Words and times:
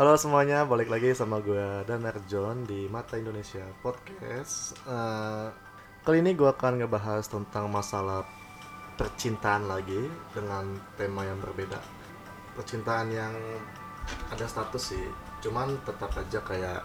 Halo 0.00 0.16
semuanya, 0.16 0.64
balik 0.64 0.88
lagi 0.88 1.12
sama 1.12 1.44
gue 1.44 1.84
dan 1.84 2.00
John 2.24 2.64
di 2.64 2.88
Mata 2.88 3.20
Indonesia 3.20 3.60
Podcast. 3.84 4.72
Eh, 4.88 5.46
kali 6.00 6.24
ini 6.24 6.32
gue 6.32 6.48
akan 6.48 6.80
ngebahas 6.80 7.28
tentang 7.28 7.68
masalah 7.68 8.24
percintaan 8.96 9.68
lagi 9.68 10.08
dengan 10.32 10.72
tema 10.96 11.28
yang 11.28 11.36
berbeda. 11.44 11.76
Percintaan 12.56 13.12
yang 13.12 13.36
ada 14.32 14.48
status 14.48 14.96
sih, 14.96 15.04
cuman 15.44 15.76
tetap 15.84 16.16
aja 16.16 16.40
kayak 16.48 16.80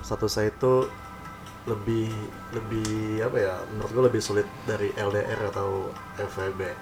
status 0.00 0.40
saya 0.40 0.48
itu 0.48 0.88
lebih 1.68 2.08
lebih 2.56 3.20
apa 3.20 3.36
ya? 3.36 3.54
Menurut 3.76 3.92
gue 3.92 4.04
lebih 4.16 4.22
sulit 4.24 4.48
dari 4.64 4.96
LDR 4.96 5.52
atau 5.52 5.92
FWB. 6.16 6.72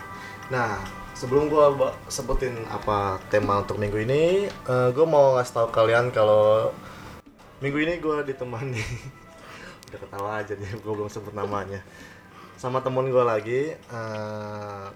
Nah, 0.54 0.78
sebelum 1.14 1.46
gue 1.46 1.64
sebutin 2.10 2.58
apa 2.66 3.22
tema 3.30 3.62
untuk 3.62 3.78
minggu 3.78 4.02
ini, 4.02 4.50
eh, 4.50 4.88
gue 4.90 5.06
mau 5.06 5.38
ngasih 5.38 5.54
tahu 5.54 5.68
kalian 5.70 6.10
kalau 6.10 6.74
minggu 7.62 7.78
ini 7.86 8.02
gue 8.02 8.16
ditemani 8.26 8.82
udah 9.88 9.98
ketawa 10.02 10.30
aja 10.42 10.52
nih, 10.58 10.74
gue 10.74 10.92
belum 10.92 11.08
sebut 11.08 11.32
namanya 11.32 11.80
sama 12.58 12.82
temen 12.82 13.10
gue 13.10 13.24
lagi. 13.24 13.62
eh, 13.74 14.86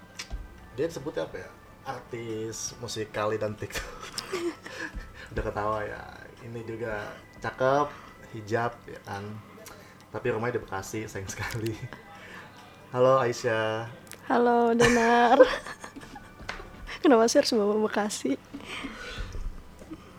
dia 0.79 0.87
disebutnya 0.87 1.27
apa 1.27 1.37
ya? 1.43 1.51
Artis 1.89 2.77
musikali 2.79 3.41
dan 3.41 3.57
TikTok. 3.57 3.89
udah 5.35 5.43
ketawa 5.43 5.79
ya. 5.83 6.03
Ini 6.47 6.61
juga 6.65 7.13
cakep, 7.43 7.89
hijab 8.37 8.73
ya 8.87 9.01
kan. 9.05 9.25
Tapi 10.09 10.27
rumahnya 10.33 10.57
di 10.57 10.63
Bekasi, 10.63 11.05
sayang 11.11 11.29
sekali. 11.29 11.75
Halo 12.95 13.21
Aisyah. 13.21 13.85
Halo 14.29 14.73
Donar. 14.77 15.41
Kenapa 17.09 17.25
sih 17.25 17.41
harus 17.41 17.57
bawa 17.57 17.75
Bekasi? 17.81 18.37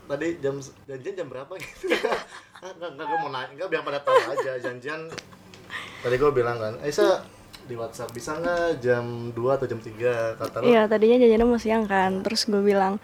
tadi 0.10 0.42
jam 0.42 0.58
janjian 0.90 1.14
jam 1.14 1.28
berapa 1.30 1.54
gitu 1.54 1.86
enggak 2.66 2.90
enggak 2.90 3.06
gue 3.06 3.18
mau 3.22 3.30
nanya 3.30 3.46
enggak 3.54 3.70
biar 3.70 3.82
pada 3.86 4.02
tahu 4.02 4.18
aja 4.28 4.58
janjian 4.58 5.06
tadi 6.02 6.16
gue 6.18 6.32
bilang 6.34 6.58
kan 6.58 6.74
Aisyah 6.82 7.22
di 7.64 7.78
WhatsApp 7.78 8.10
bisa 8.10 8.34
nggak 8.34 8.82
jam 8.82 9.06
2 9.30 9.38
atau 9.38 9.70
jam 9.70 9.78
3 9.78 9.94
kata 10.34 10.56
lo 10.58 10.66
Iya 10.66 10.90
tadinya 10.90 11.22
jajannya 11.22 11.46
mau 11.46 11.62
siang 11.62 11.86
kan, 11.86 12.26
terus 12.26 12.50
gue 12.50 12.58
bilang 12.58 12.98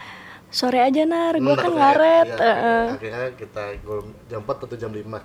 sore 0.50 0.82
aja 0.82 1.06
nar, 1.06 1.38
gue 1.38 1.46
Hmm, 1.46 1.54
kan 1.56 1.70
ngaret. 1.70 2.26
Eh, 2.26 2.42
Hmm. 2.42 2.42
eh. 2.42 2.86
akhirnya 2.90 3.24
kita 3.38 3.64
gue 3.78 3.98
jam 4.26 4.42
4 4.42 4.66
atau 4.66 4.74
jam 4.76 4.90
5 4.90 5.22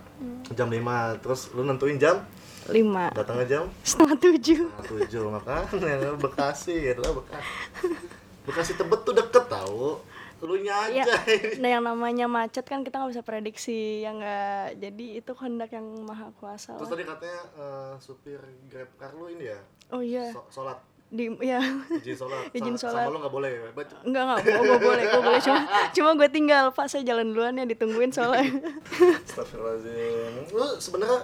jam 0.52 0.68
5 0.68 0.84
terus 1.16 1.48
lu 1.50 1.64
nentuin 1.64 1.96
jam 1.96 2.20
lima 2.68 3.08
datangnya 3.10 3.46
jam 3.48 3.62
setengah 3.80 4.20
tujuh. 4.20 4.68
setengah 4.84 5.08
7 5.08 5.34
makanya 5.34 6.12
Bekasi 6.20 6.76
gitu 6.84 7.00
lah 7.00 7.12
Bekasi 7.16 7.88
Bekasi 8.42 8.72
Tebet 8.74 9.00
tuh 9.02 9.12
deket 9.12 9.44
tau. 9.46 10.00
Lu 10.40 10.56
nya 10.56 10.88
Ya, 10.88 11.04
aja 11.04 11.20
nah 11.60 11.68
yang 11.68 11.84
namanya 11.84 12.24
macet 12.24 12.64
kan 12.64 12.80
kita 12.80 12.96
nggak 12.96 13.12
bisa 13.12 13.20
prediksi 13.20 14.00
ya 14.00 14.08
nggak. 14.10 14.80
Jadi 14.80 15.20
itu 15.20 15.30
kehendak 15.30 15.68
yang 15.70 15.84
maha 16.00 16.32
kuasa 16.40 16.72
terus 16.74 16.88
lah. 16.88 16.96
tadi 16.96 17.04
katanya 17.04 17.40
eh, 17.54 17.92
supir 18.00 18.40
Grab 18.66 18.88
car 18.96 19.12
lu 19.12 19.28
ini 19.28 19.52
ya? 19.52 19.60
Oh 19.92 20.00
iya, 20.00 20.32
so- 20.32 20.48
sholat. 20.48 20.80
Di 21.12 21.28
ya 21.42 21.60
izin 21.92 22.16
sholat. 22.16 22.48
Izin 22.56 22.72
sholat. 22.72 23.04
sama 23.04 23.12
lo 23.12 23.18
nggak 23.20 23.34
boleh 23.34 23.50
Baca. 23.76 23.94
Enggak 24.00 24.22
enggak, 24.24 24.38
gue 24.40 24.62
gue 24.62 24.80
boleh, 24.80 25.04
gue 25.04 25.20
boleh. 25.20 25.40
Cuma 25.44 25.58
cuma 26.00 26.10
gue 26.16 26.28
tinggal. 26.32 26.64
Pak 26.72 26.86
saya 26.88 27.02
jalan 27.04 27.36
duluan 27.36 27.60
ya 27.60 27.68
ditungguin 27.68 28.08
soalnya. 28.08 28.48
Astagfirullahaladzim. 29.28 30.56
Lu 30.56 30.66
sebenarnya 30.78 31.20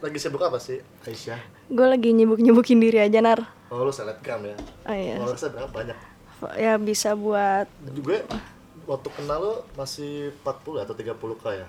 lagi 0.00 0.18
sibuk 0.20 0.42
apa 0.42 0.60
sih 0.60 0.84
Aisyah? 1.04 1.40
Gue 1.72 1.86
lagi 1.88 2.12
nyibuk 2.12 2.36
nyibukin 2.36 2.76
diri 2.76 3.00
aja 3.00 3.24
nar. 3.24 3.40
oh 3.70 3.86
lu 3.86 3.92
selebgram 3.94 4.42
ya? 4.42 4.56
Oh 4.84 4.92
iya, 4.92 5.16
followersnya 5.16 5.48
berapa? 5.54 5.70
Banyak 5.70 6.09
ya 6.56 6.74
bisa 6.80 7.12
buat 7.12 7.66
gue 7.84 8.18
waktu 8.88 9.08
kenal 9.14 9.38
lo 9.38 9.54
masih 9.76 10.34
40 10.42 10.84
atau 10.84 10.94
30 10.96 11.42
k 11.42 11.44
ya? 11.54 11.66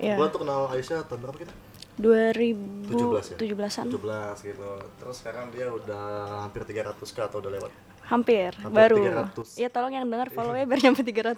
Ya 0.00 0.14
gue 0.18 0.26
tuh 0.32 0.40
kenal 0.42 0.66
Aisyah 0.72 1.06
tahun 1.06 1.20
berapa 1.28 1.38
kita? 1.46 1.54
2017 2.00 3.36
17 3.36 3.38
ya? 3.38 3.82
an 3.84 3.86
17 3.92 4.48
gitu. 4.48 4.68
Terus 4.98 5.16
sekarang 5.20 5.46
dia 5.52 5.68
udah 5.68 6.04
hampir 6.48 6.64
300 6.64 6.96
k 6.98 7.18
atau 7.20 7.38
udah 7.38 7.52
lewat? 7.52 7.72
Hampir, 8.08 8.50
Hampir 8.58 8.74
baru. 8.74 8.98
300. 9.30 9.62
ya 9.62 9.68
tolong 9.70 9.92
yang 9.94 10.08
dengar 10.08 10.28
follow 10.34 10.56
ya 10.56 10.64
biar 10.66 10.80
nyampe 10.82 11.04
300 11.04 11.36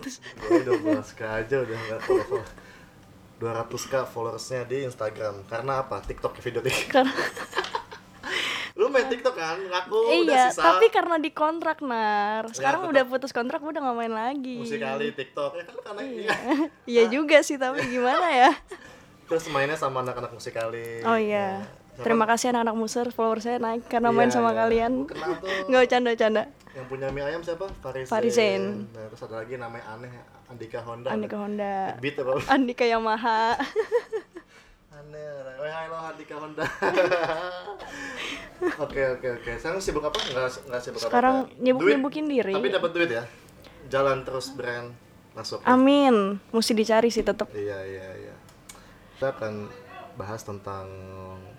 gue 0.48 0.60
12 0.64 1.19
k 1.19 1.20
aja 1.26 1.56
udah 1.60 1.76
nggak 1.76 2.00
follow 2.06 2.41
200 3.43 3.91
k 3.91 3.94
followersnya 4.09 4.62
di 4.64 4.87
Instagram. 4.87 5.43
Karena 5.50 5.82
apa? 5.82 6.00
TikTok 6.00 6.38
video 6.38 6.62
TikTok. 6.62 6.91
Karena 6.94 7.12
lu 8.75 8.91
main 8.91 9.07
TikTok 9.07 9.35
kan? 9.39 9.59
Ngaku 9.62 9.95
udah 9.95 10.35
iya 10.35 10.45
sisa. 10.51 10.62
tapi 10.67 10.91
karena 10.91 11.17
dikontrak 11.23 11.79
nar. 11.79 12.51
Sekarang 12.51 12.83
tetap. 12.83 12.93
udah 12.93 13.03
putus 13.07 13.31
kontrak 13.31 13.62
udah 13.62 13.79
gak 13.79 13.95
main 13.95 14.11
lagi. 14.11 14.59
Musikali 14.59 15.15
TikTok. 15.15 15.55
Ya 15.55 15.62
kan 15.62 15.77
karena 15.79 16.03
iya. 16.03 16.31
iya. 16.99 17.03
Juga 17.07 17.39
sih 17.47 17.55
tapi 17.55 17.87
gimana 17.87 18.27
ya? 18.35 18.51
Terus 19.31 19.47
mainnya 19.55 19.79
sama 19.79 20.03
anak-anak 20.03 20.35
musikali 20.35 21.07
oh 21.07 21.15
iya. 21.15 21.62
Terima 21.95 22.27
kasih 22.27 22.51
anak-anak 22.51 22.75
muser 22.75 23.07
follower 23.15 23.39
saya 23.39 23.62
naik 23.62 23.87
karena 23.87 24.11
Iya, 24.11 24.19
main 24.19 24.31
sama 24.35 24.51
iya. 24.51 24.59
kalian. 24.67 24.93
Nggak 25.71 25.81
bercanda-canda 25.87 26.45
yang 26.75 26.87
punya 26.91 27.06
mie 27.15 27.23
ayam 27.23 27.39
siapa? 27.39 27.71
Farizen, 27.79 28.11
Farizen. 28.11 28.62
Nah, 28.91 29.06
terus 29.06 29.23
ada 29.23 29.47
lagi 29.47 29.55
namanya 29.55 29.95
aneh 29.95 30.11
Andika 30.51 30.83
Honda. 30.83 31.15
Andika 31.15 31.37
Honda. 31.39 31.95
Beat 32.03 32.19
apa? 32.19 32.43
Andika 32.51 32.83
Yamaha 32.83 33.55
aneh 34.94 35.27
oh 35.59 35.66
halo 35.66 35.97
Andika 36.06 36.34
Honda. 36.37 36.65
Oke 38.81 39.03
oke 39.05 39.28
oke. 39.34 39.50
Sekarang 39.59 39.81
sibuk 39.82 40.00
apa? 40.00 40.16
Nggak 40.16 40.49
nggak 40.65 40.81
sibuk 40.81 41.00
apa 41.00 41.09
sekarang 41.10 41.37
nyibuk-nyibukin 41.59 42.25
diri. 42.25 42.55
tapi 42.55 42.71
dapat 42.71 42.91
duit 42.91 43.10
ya? 43.10 43.25
Jalan 43.87 44.22
terus 44.22 44.49
brand 44.50 44.94
masuk. 45.34 45.60
Amin. 45.65 46.38
Mesti 46.49 46.72
dicari 46.72 47.10
sih 47.10 47.21
tetep. 47.21 47.50
Iya 47.50 47.78
iya 47.82 48.09
iya. 48.16 48.34
Kita 49.15 49.34
akan 49.34 49.69
bahas 50.15 50.41
tentang 50.41 50.87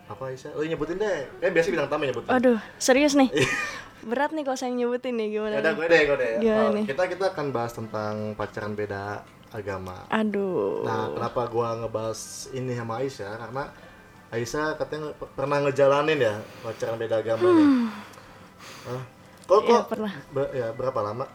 apa 0.07 0.31
Isya? 0.31 0.56
Oh 0.56 0.63
nyebutin 0.63 0.96
deh, 0.97 1.28
kayak 1.38 1.52
biasa 1.52 1.67
bilang 1.69 1.88
tamu 1.91 2.07
nyebutin. 2.07 2.31
aduh 2.31 2.57
serius 2.78 3.13
nih? 3.13 3.28
Berat 4.09 4.31
nih 4.31 4.44
kalau 4.44 4.56
saya 4.56 4.72
nyebutin 4.72 5.13
nih 5.13 5.28
gimana 5.29 5.53
Ya 5.53 5.62
udah 5.62 5.72
nih? 5.72 5.78
gue 5.78 5.88
deh, 5.88 6.02
gue 6.06 6.17
deh. 6.17 6.34
Gimana 6.40 6.63
Oh, 6.63 6.72
nih? 6.72 6.85
kita 6.88 7.03
kita 7.12 7.25
akan 7.35 7.46
bahas 7.52 7.73
tentang 7.73 8.13
pacaran 8.34 8.73
beda 8.73 9.28
agama. 9.55 9.95
aduh 10.07 10.83
Nah, 10.83 11.09
kenapa 11.11 11.41
gua 11.47 11.67
ngebahas 11.77 12.19
ini 12.51 12.73
sama 12.73 12.99
Aisyah? 12.99 13.31
Karena 13.38 13.63
Aisyah 14.29 14.75
katanya 14.75 15.07
pernah 15.31 15.57
ngejalanin 15.61 16.19
ya 16.19 16.33
pacaran 16.59 16.95
beda 16.95 17.19
agama. 17.19 17.45
Hmm. 17.45 17.88
Hah? 18.85 19.01
Kok 19.45 19.59
Iya, 19.61 19.69
kok? 19.71 19.81
pernah. 19.88 20.13
Be- 20.29 20.53
ya 20.53 20.67
berapa 20.71 20.99
lama? 21.01 21.25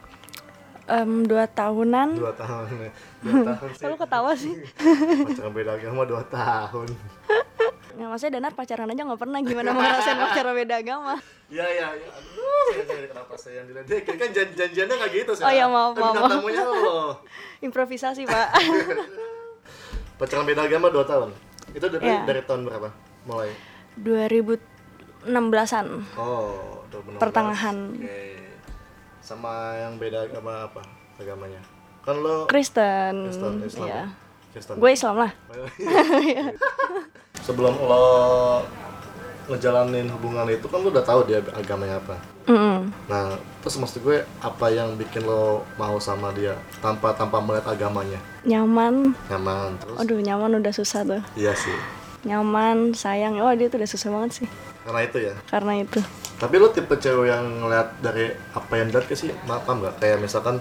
Em, 0.84 1.22
dua 1.22 1.47
tahunan 1.47 2.19
Dua 2.19 2.34
tahun. 2.34 2.66
ya. 2.76 2.91
Dua 3.22 3.34
tahun 3.54 3.69
sih. 3.70 3.81
kalau 3.81 3.97
ketawa 3.97 4.31
sih 4.34 4.54
Pacaran 5.31 5.52
beda 5.54 5.72
agama 5.75 6.02
dua 6.02 6.22
tahun. 6.26 6.88
ya 7.91 8.06
maksudnya 8.06 8.33
Danar 8.37 8.53
pacaran 8.53 8.87
aja 8.87 9.03
nggak 9.03 9.19
pernah 9.19 9.39
gimana 9.41 9.69
mau 9.71 9.81
ngerasain 9.81 10.19
pacaran 10.25 10.55
beda 10.55 10.75
agama 10.77 11.15
Iya 11.47 11.67
iya 11.67 11.87
iya. 11.97 12.09
Aduh, 12.09 12.69
saya 12.71 12.84
jadi 12.87 13.09
kenapa 13.09 13.34
saya 13.34 13.55
yang 13.59 13.67
diledekin 13.67 14.15
kan 14.15 14.28
jan 14.31 14.49
janjiannya 14.53 14.95
nggak 14.95 15.11
gitu 15.12 15.33
sih. 15.34 15.43
Oh, 15.43 15.51
iya, 15.51 15.67
maaf, 15.67 15.99
maaf, 15.99 16.15
tamunya 16.15 16.62
lo. 16.62 17.19
improvisasi 17.67 18.23
pak 18.23 18.49
Pacaran 20.23 20.47
beda 20.47 20.62
agama 20.62 20.87
dua 20.89 21.03
tahun. 21.03 21.34
Itu 21.73 21.87
dari 21.89 22.06
Iya. 22.06 22.23
dari 22.23 22.43
tahun 22.45 22.62
berapa? 22.62 22.95
Mulai. 23.25 23.50
2016an 23.99 25.87
Oh, 26.15 26.87
2016. 26.89 27.19
Pertengahan. 27.19 27.77
Oke. 27.95 28.23
Sama 29.21 29.53
yang 29.77 29.99
beda 29.99 30.23
agama 30.25 30.71
apa 30.71 30.87
agamanya? 31.17 31.59
Kan 32.00 32.17
lo 32.17 32.47
Kristen 32.47 33.27
Kristen 33.27 33.55
Islam. 33.61 33.87
ya 33.87 34.03
Kristen. 34.50 34.75
gue 34.77 34.91
Islam 34.91 35.15
lah 35.19 35.31
Sebelum 37.41 37.75
lo 37.81 38.05
ngejalanin 39.47 40.06
hubungan 40.09 40.47
itu 40.47 40.65
kan 40.65 40.78
lo 40.78 40.89
udah 40.89 41.03
tahu 41.03 41.21
dia 41.25 41.43
agamanya 41.51 41.99
apa. 41.99 42.17
Mm-mm. 42.47 42.91
Nah, 43.06 43.34
terus 43.61 43.77
maksud 43.77 44.01
gue 44.01 44.23
apa 44.39 44.67
yang 44.69 44.95
bikin 44.95 45.23
lo 45.23 45.62
mau 45.75 45.99
sama 45.99 46.31
dia 46.31 46.55
tanpa 46.81 47.11
tanpa 47.12 47.39
melihat 47.39 47.67
agamanya? 47.69 48.19
nyaman 48.41 49.12
Nyaman 49.29 49.76
terus. 49.76 49.97
aduh 49.99 50.17
nyaman 50.19 50.56
udah 50.56 50.73
susah 50.73 51.05
tuh 51.05 51.20
Iya 51.37 51.53
sih. 51.53 51.76
nyaman 52.23 52.93
sayang 52.93 53.37
oh 53.37 53.53
dia 53.53 53.69
tuh 53.69 53.76
udah 53.76 53.87
susah 53.87 54.09
banget 54.11 54.31
sih 54.35 54.49
Karena 54.81 55.00
itu 55.03 55.19
ya. 55.23 55.35
karena 55.47 55.73
itu 55.79 56.00
Tapi 56.37 56.55
lo 56.56 56.69
tipe 56.69 56.93
cewek 56.94 57.29
yang 57.29 57.44
ngeliat 57.61 58.00
dari 58.00 58.29
apa 58.50 58.73
yang 58.75 58.88
dilihat 58.88 59.12
sih, 59.12 59.29
paham 59.43 59.76
nggak? 59.79 59.94
Kayak 59.99 60.19
misalkan 60.20 60.56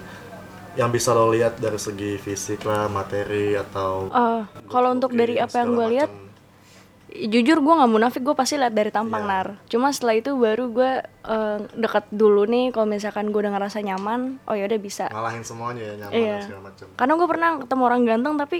yang 0.75 0.89
bisa 0.89 1.11
lo 1.11 1.31
lihat 1.31 1.55
dari 1.55 1.79
segi 1.79 2.15
fisik 2.17 2.61
lah, 2.61 2.85
materi 2.85 3.55
atau 3.55 4.07
Eh, 4.09 4.41
kalau 4.67 4.91
untuk 4.91 5.11
dari 5.11 5.39
apa 5.39 5.55
yang 5.55 5.71
gue 5.73 5.87
lihat 5.89 6.11
jujur 7.09 7.57
gue 7.57 7.73
nggak 7.73 7.91
munafik 7.91 8.21
gue 8.21 8.35
pasti 8.37 8.61
lihat 8.61 8.73
dari 8.73 8.93
tampang 8.93 9.25
Iya. 9.25 9.31
nar 9.33 9.47
cuma 9.65 9.89
setelah 9.89 10.15
itu 10.21 10.31
baru 10.37 10.69
gue 10.69 10.91
eh, 11.05 11.57
dekat 11.73 12.05
dulu 12.13 12.45
nih 12.45 12.69
kalau 12.69 12.85
misalkan 12.85 13.33
gue 13.33 13.39
udah 13.41 13.53
ngerasa 13.57 13.81
nyaman 13.81 14.37
oh 14.45 14.53
ya 14.53 14.69
udah 14.69 14.79
bisa 14.79 15.09
ngalahin 15.09 15.41
semuanya 15.41 15.83
ya 15.83 15.93
nyaman 16.05 16.21
dan 16.21 16.41
segala 16.45 16.61
macam. 16.69 16.87
karena 16.93 17.13
gue 17.17 17.27
pernah 17.27 17.49
ketemu 17.65 17.83
orang 17.83 18.01
ganteng 18.05 18.35
tapi 18.37 18.59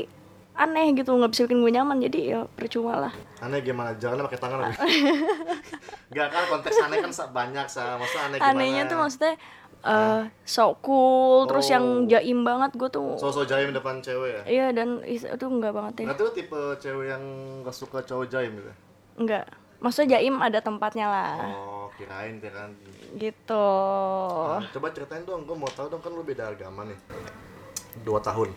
aneh 0.59 0.91
gitu 0.91 1.15
nggak 1.15 1.31
bisa 1.31 1.41
bikin 1.47 1.59
gue 1.63 1.71
nyaman 1.71 1.97
jadi 2.03 2.19
ya 2.19 2.39
percuma 2.51 2.99
lah 2.99 3.13
Aneh 3.39 3.63
gimana? 3.63 3.95
Jangan 3.95 4.27
pakai 4.27 4.39
tangan 4.43 4.59
lagi. 4.67 4.75
Gak 6.15 6.27
kan 6.27 6.43
konteks 6.51 6.75
aneh 6.83 6.99
kan 6.99 7.11
banyak 7.31 7.71
sa, 7.71 7.95
masa 7.95 8.27
aneh 8.27 8.35
gimana? 8.35 8.51
anehnya 8.51 8.83
tuh 8.91 8.99
maksudnya 8.99 9.39
eh 9.79 10.23
sok 10.43 10.83
cool 10.83 11.47
terus 11.47 11.71
Oh. 11.71 11.73
yang 11.79 11.85
jaim 12.11 12.43
banget 12.43 12.75
gue 12.75 12.89
tuh 12.91 13.15
sosok 13.15 13.47
jaim 13.47 13.71
depan 13.71 14.03
cewek 14.03 14.29
ya? 14.29 14.41
Iya 14.43 14.67
dan 14.75 14.99
itu 15.07 15.45
enggak 15.47 15.71
banget 15.71 16.03
ya. 16.03 16.05
Berarti 16.11 16.23
lu 16.27 16.31
tipe 16.35 16.61
cewek 16.83 17.05
yang 17.15 17.23
gak 17.63 17.75
suka 17.75 18.03
cowok 18.03 18.27
jaim 18.27 18.51
gitu 18.59 18.71
enggak 19.19 19.47
maksudnya 19.79 20.19
jaim 20.19 20.35
ada 20.43 20.59
tempatnya 20.59 21.07
lah. 21.07 21.39
Oh 21.55 21.87
kirain 21.95 22.39
kirain 22.39 22.71
gitu. 23.15 23.67
Nah, 24.59 24.67
coba 24.71 24.87
ceritain 24.91 25.23
dong 25.23 25.43
gue 25.47 25.55
mau 25.55 25.71
tahu 25.71 25.87
dong 25.87 26.03
kan 26.03 26.11
lu 26.11 26.23
beda 26.23 26.51
agama 26.51 26.83
nih. 26.83 26.99
Dua 28.03 28.19
tahun. 28.19 28.51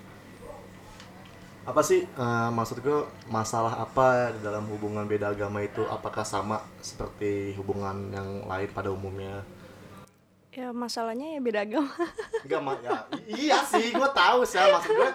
Apa 1.63 1.79
sih 1.79 2.03
eh, 2.03 2.51
maksud 2.51 2.83
gue 2.83 3.07
masalah 3.31 3.79
apa 3.79 4.35
di 4.35 4.43
dalam 4.43 4.67
hubungan 4.67 5.07
beda 5.07 5.31
agama 5.31 5.63
itu? 5.63 5.87
Apakah 5.87 6.27
sama 6.27 6.59
seperti 6.83 7.55
hubungan 7.55 8.11
yang 8.11 8.43
lain 8.51 8.67
pada 8.75 8.91
umumnya 8.91 9.47
ya 10.53 10.69
masalahnya 10.71 11.33
ya 11.33 11.41
beda 11.41 11.65
agama. 11.65 11.93
Enggak, 12.45 12.61
ma 12.61 12.73
ya, 12.85 13.09
iya 13.27 13.59
sih, 13.65 13.89
gue 13.89 14.09
tahu 14.13 14.45
sih, 14.45 14.61
maksud 14.61 14.93
gue 14.93 15.11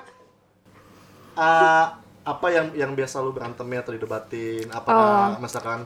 eh, 1.37 1.85
apa 2.27 2.47
yang 2.49 2.67
yang 2.73 2.91
biasa 2.97 3.21
lu 3.21 3.31
berantemnya 3.31 3.85
atau 3.85 3.93
didebatin, 3.93 4.67
apakah 4.73 5.37
misalkan 5.37 5.85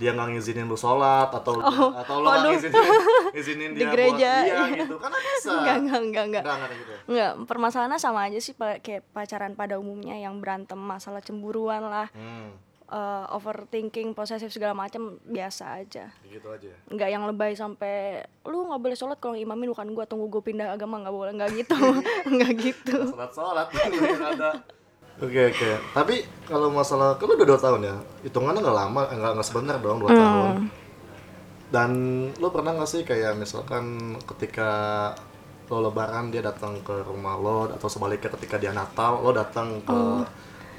dia 0.00 0.16
nggak 0.16 0.32
ngizinin 0.32 0.64
lu 0.64 0.80
sholat 0.80 1.28
atau 1.28 1.60
atau 1.60 2.14
lu 2.24 2.26
nggak 2.26 2.56
ngizinin 2.56 2.84
ngizinin 3.36 3.70
Di 3.76 3.84
dia 3.84 3.90
gereja, 3.92 4.32
buat 4.32 4.48
iya 4.48 4.56
iya. 4.56 4.84
gitu. 4.84 4.96
Kan 4.96 5.12
bisa. 5.12 5.50
Enggak 5.52 5.76
enggak 5.76 6.00
enggak 6.00 6.24
enggak. 6.24 6.44
Enggak 6.48 6.70
gitu 6.72 6.90
ya? 6.90 7.00
enggak 7.04 7.32
permasalahannya 7.44 8.00
sama 8.00 8.20
aja 8.26 8.38
sih 8.40 8.54
kayak 8.56 9.04
pacaran 9.12 9.52
pada 9.52 9.76
umumnya 9.76 10.16
yang 10.16 10.40
berantem 10.40 10.80
masalah 10.80 11.20
cemburuan 11.20 11.84
lah. 11.84 12.08
Hmm, 12.16 12.56
eh, 12.90 13.24
overthinking 13.34 14.12
posesif 14.12 14.50
segala 14.50 14.74
macam 14.74 15.16
biasa 15.24 15.80
aja. 15.80 16.10
Gitu 16.26 16.46
aja 16.50 16.66
ya. 16.66 16.76
nggak 16.90 17.10
yang 17.10 17.24
lebay 17.30 17.54
sampai 17.54 18.26
lu 18.44 18.66
nggak 18.66 18.82
boleh 18.82 18.96
sholat 18.98 19.18
kalau 19.22 19.38
imamin 19.38 19.70
bukan 19.70 19.94
gua 19.94 20.04
tunggu 20.04 20.26
gue 20.26 20.42
pindah 20.42 20.74
agama 20.74 21.00
nggak 21.00 21.14
boleh. 21.14 21.32
Nggak 21.38 21.50
gitu. 21.64 21.78
Nggak 22.34 22.52
gitu. 22.58 22.96
Sholat 23.14 23.30
sholat. 23.32 23.66
Yang 23.94 24.26
ada. 24.36 24.50
Oke 25.20 25.52
oke, 25.52 25.70
tapi 25.92 26.24
kalau 26.48 26.72
masalah 26.72 27.12
lu 27.20 27.36
udah 27.36 27.44
dua 27.44 27.60
tahun 27.60 27.84
ya, 27.84 27.96
hitungannya 28.24 28.64
nggak 28.64 28.78
lama, 28.80 29.04
eh, 29.04 29.16
nggak 29.20 29.32
nggak 29.36 29.48
sebentar 29.52 29.76
dong 29.76 30.00
dua 30.00 30.16
tahun. 30.16 30.72
Dan 31.68 31.90
lu 32.40 32.48
pernah 32.48 32.72
nggak 32.72 32.88
sih 32.88 33.02
kayak 33.04 33.36
misalkan 33.36 34.16
ketika 34.24 34.70
lo 35.70 35.86
lebaran 35.86 36.34
dia 36.34 36.42
datang 36.42 36.82
ke 36.82 37.06
rumah 37.06 37.38
lo 37.38 37.70
atau 37.70 37.86
sebaliknya 37.86 38.32
ketika 38.34 38.58
dia 38.58 38.74
Natal 38.74 39.22
lo 39.22 39.30
datang 39.30 39.78
ke 39.84 40.00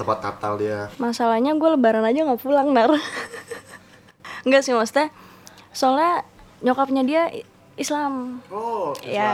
tempat 0.02 0.18
Natal 0.20 0.54
dia. 0.56 0.90
masalahnya 0.98 1.54
gue 1.54 1.70
lebaran 1.70 2.02
aja 2.02 2.20
nggak 2.24 2.40
pulang 2.40 2.70
nar 2.70 2.90
nggak 4.44 4.62
sih 4.62 4.74
maksudnya 4.74 5.14
soalnya 5.70 6.26
nyokapnya 6.60 7.04
dia 7.04 7.24
Islam 7.74 8.42
Oh, 8.48 8.94
Islam. 8.98 9.10
ya 9.10 9.32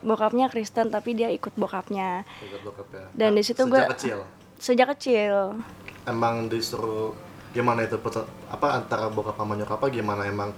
bokapnya 0.00 0.46
Kristen 0.46 0.88
tapi 0.88 1.12
dia 1.12 1.28
ikut 1.28 1.52
bokapnya 1.54 2.24
Ikut 2.40 2.60
bokap 2.62 2.88
ya. 2.88 3.04
Dan 3.12 3.32
di 3.32 3.42
situ 3.42 3.58
Sejak 3.58 3.72
gua- 3.74 3.90
kecil. 3.90 4.18
sejak 4.56 4.88
kecil 4.92 5.34
Emang 6.02 6.46
disuruh 6.46 7.12
gimana 7.50 7.82
itu 7.82 8.00
apa 8.48 8.66
antara 8.72 9.08
bokap 9.08 9.34
sama 9.34 9.54
nyokap 9.54 9.76
apa 9.76 9.86
gimana 9.88 10.24
emang 10.24 10.52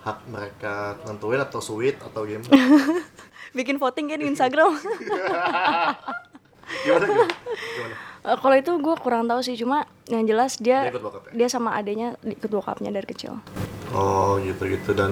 hak 0.00 0.24
mereka 0.26 0.74
nentuin 1.04 1.36
atau 1.38 1.60
sweet 1.60 2.00
atau 2.00 2.24
gimana? 2.24 2.48
bikin 3.52 3.76
voting 3.76 4.06
kan 4.06 4.16
di 4.16 4.26
Instagram 4.26 4.72
gimana 6.80 7.04
gimana? 7.04 7.34
gimana? 7.68 7.96
Eh, 8.20 8.36
kalau 8.36 8.52
itu 8.52 8.72
gue 8.76 8.94
kurang 9.00 9.24
tahu 9.24 9.40
sih 9.40 9.56
cuma 9.56 9.88
yang 10.04 10.28
jelas 10.28 10.60
Dia 10.60 10.86
dia 10.86 10.92
ya? 10.92 11.32
dia 11.32 11.48
sama 11.48 11.72
adenya 11.72 12.20
ikut 12.20 12.52
bokapnya 12.52 12.92
dari 12.92 13.08
kecil. 13.08 13.40
Oh 13.90 14.38
gitu 14.38 14.70
gitu 14.70 14.94
dan 14.94 15.10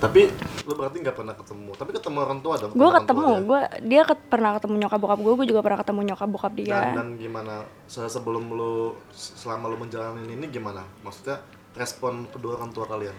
tapi 0.00 0.26
lu 0.64 0.72
berarti 0.72 0.98
nggak 0.98 1.14
pernah 1.14 1.36
ketemu. 1.36 1.70
Tapi 1.76 1.90
ketemu 1.92 2.16
orang 2.18 2.38
tua 2.40 2.54
dong 2.56 2.72
gue 2.72 2.90
ketemu 2.96 3.28
gue 3.44 3.60
dia. 3.84 4.02
Ket- 4.02 4.26
pernah 4.26 4.56
ketemu 4.56 4.74
nyokap 4.80 4.98
bokap 4.98 5.20
gue 5.20 5.32
gue 5.36 5.46
juga 5.46 5.60
pernah 5.60 5.78
ketemu 5.84 6.00
nyokap 6.08 6.28
bokap 6.28 6.52
dia. 6.56 6.74
Dan, 6.74 6.94
dan 6.96 7.08
gimana? 7.20 7.54
Se- 7.84 8.08
sebelum 8.08 8.44
lu 8.50 8.96
selama 9.12 9.68
lu 9.68 9.76
menjalani 9.76 10.24
ini 10.26 10.46
gimana? 10.48 10.80
Maksudnya 11.04 11.44
respon 11.76 12.24
kedua 12.26 12.56
orang 12.56 12.72
tua 12.72 12.88
kalian 12.88 13.14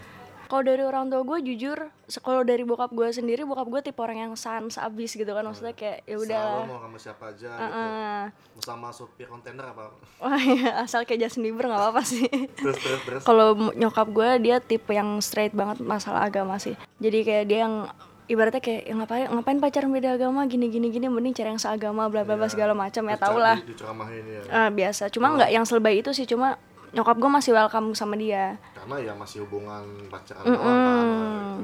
kalau 0.52 0.68
dari 0.68 0.84
orang 0.84 1.08
tua 1.08 1.24
gue 1.24 1.40
jujur 1.48 1.80
kalau 2.20 2.44
dari 2.44 2.68
bokap 2.68 2.92
gue 2.92 3.08
sendiri 3.08 3.48
bokap 3.48 3.72
gue 3.72 3.80
tipe 3.88 4.04
orang 4.04 4.28
yang 4.28 4.34
sans 4.36 4.76
abis 4.76 5.16
gitu 5.16 5.32
kan. 5.32 5.48
Maksudnya 5.48 5.72
kayak 5.72 6.04
ya 6.04 6.16
udah 6.20 6.44
mau 6.68 6.76
sama 6.84 6.98
siapa 7.00 7.24
aja 7.32 7.52
gitu. 7.56 7.80
Eh, 7.80 8.24
mau 8.52 8.60
sama 8.60 8.88
supir 8.92 9.32
kontainer 9.32 9.72
apa? 9.72 9.96
Wah 10.20 10.36
ya, 10.60 10.84
asal 10.84 11.08
kayak 11.08 11.24
Justin 11.24 11.48
Bieber 11.48 11.72
nggak 11.72 11.80
apa-apa 11.80 12.04
sih. 12.04 12.28
Terus 12.60 12.78
terus 12.84 13.02
terus. 13.08 13.22
Kalau 13.24 13.56
nyokap 13.72 14.12
gue 14.12 14.30
dia 14.44 14.60
tipe 14.60 14.92
yang 14.92 15.24
straight 15.24 15.56
banget 15.56 15.80
masalah 15.80 16.28
agama 16.28 16.60
sih. 16.60 16.76
Jadi 17.00 17.24
kayak 17.24 17.46
dia 17.48 17.64
yang 17.64 17.88
ibaratnya 18.28 18.60
kayak 18.60 18.82
ya 18.88 18.94
ngapain 18.96 19.28
ngapain 19.32 19.60
pacaran 19.64 19.92
beda 19.96 20.20
agama? 20.20 20.44
Gini 20.52 20.68
gini 20.68 20.92
gini 20.92 21.08
mending 21.08 21.32
cari 21.32 21.56
yang 21.56 21.64
seagama 21.64 22.12
bla 22.12 22.28
bla 22.28 22.36
bla 22.36 22.52
segala 22.52 22.76
macam 22.76 23.08
ya 23.08 23.16
tau 23.16 23.40
lah. 23.40 23.56
ya 23.56 24.68
Eh, 24.68 24.70
biasa. 24.76 25.08
Cuma 25.08 25.32
nggak 25.32 25.50
yang 25.56 25.64
selebay 25.64 26.04
itu 26.04 26.12
sih 26.12 26.28
cuma 26.28 26.60
nyokap 26.92 27.16
gue 27.16 27.32
masih 27.32 27.52
welcome 27.52 27.92
sama 27.92 28.16
dia. 28.16 28.60
Karena 28.74 28.96
ya 29.02 29.14
masih 29.14 29.42
hubungan 29.42 29.82
pacaran 30.08 30.44
doang 30.44 30.60
kan 30.62 31.58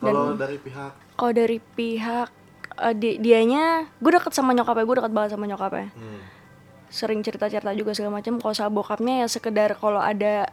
kalau 0.00 0.32
dari 0.32 0.56
pihak? 0.56 0.92
kalau 1.12 1.32
dari 1.34 1.58
pihak 1.60 2.28
eh, 2.80 2.94
di- 2.94 3.18
dianya 3.18 3.64
gue 3.94 4.10
deket 4.10 4.32
sama 4.32 4.52
nyokapnya 4.52 4.82
gue 4.82 4.96
deket 4.96 5.12
banget 5.12 5.30
sama 5.30 5.44
nyokapnya. 5.44 5.92
Hmm, 5.92 6.20
sering 6.88 7.20
cerita 7.20 7.46
cerita 7.46 7.70
juga 7.72 7.92
segala 7.92 8.16
macam. 8.16 8.36
Kalau 8.36 8.54
sama 8.54 8.72
bokapnya 8.72 9.20
ya 9.20 9.26
sekedar 9.26 9.74
kalau 9.74 9.98
ada 9.98 10.48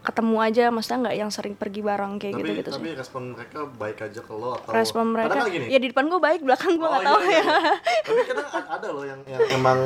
ketemu 0.00 0.36
aja 0.38 0.64
maksudnya 0.68 0.98
nggak 1.02 1.16
yang 1.16 1.30
sering 1.32 1.54
pergi 1.54 1.80
bareng 1.80 2.20
kayak 2.20 2.32
tapi 2.34 2.44
gitu 2.44 2.52
gitu 2.54 2.70
tapi 2.70 2.88
sih. 2.88 2.94
respon 2.94 3.22
mereka 3.32 3.58
baik 3.64 3.98
aja 4.04 4.20
ke 4.20 4.32
lo 4.32 4.52
atau 4.52 4.70
respon 4.70 5.04
mereka 5.08 5.48
gini 5.48 5.64
ya 5.66 5.80
di 5.80 5.88
depan 5.88 6.04
gue 6.06 6.20
baik 6.20 6.44
belakang 6.44 6.76
gue 6.76 6.84
Oh, 6.84 6.92
nggak 6.92 7.00
iya, 7.00 7.08
tahu 7.08 7.20
iya, 7.22 7.32
ya. 7.32 7.40
Iya. 7.40 7.72
Tapi 8.04 8.20
kadang 8.28 8.48
ada 8.68 8.88
loh 8.92 9.04
yang, 9.08 9.20
yang 9.24 9.40
emang 9.50 9.80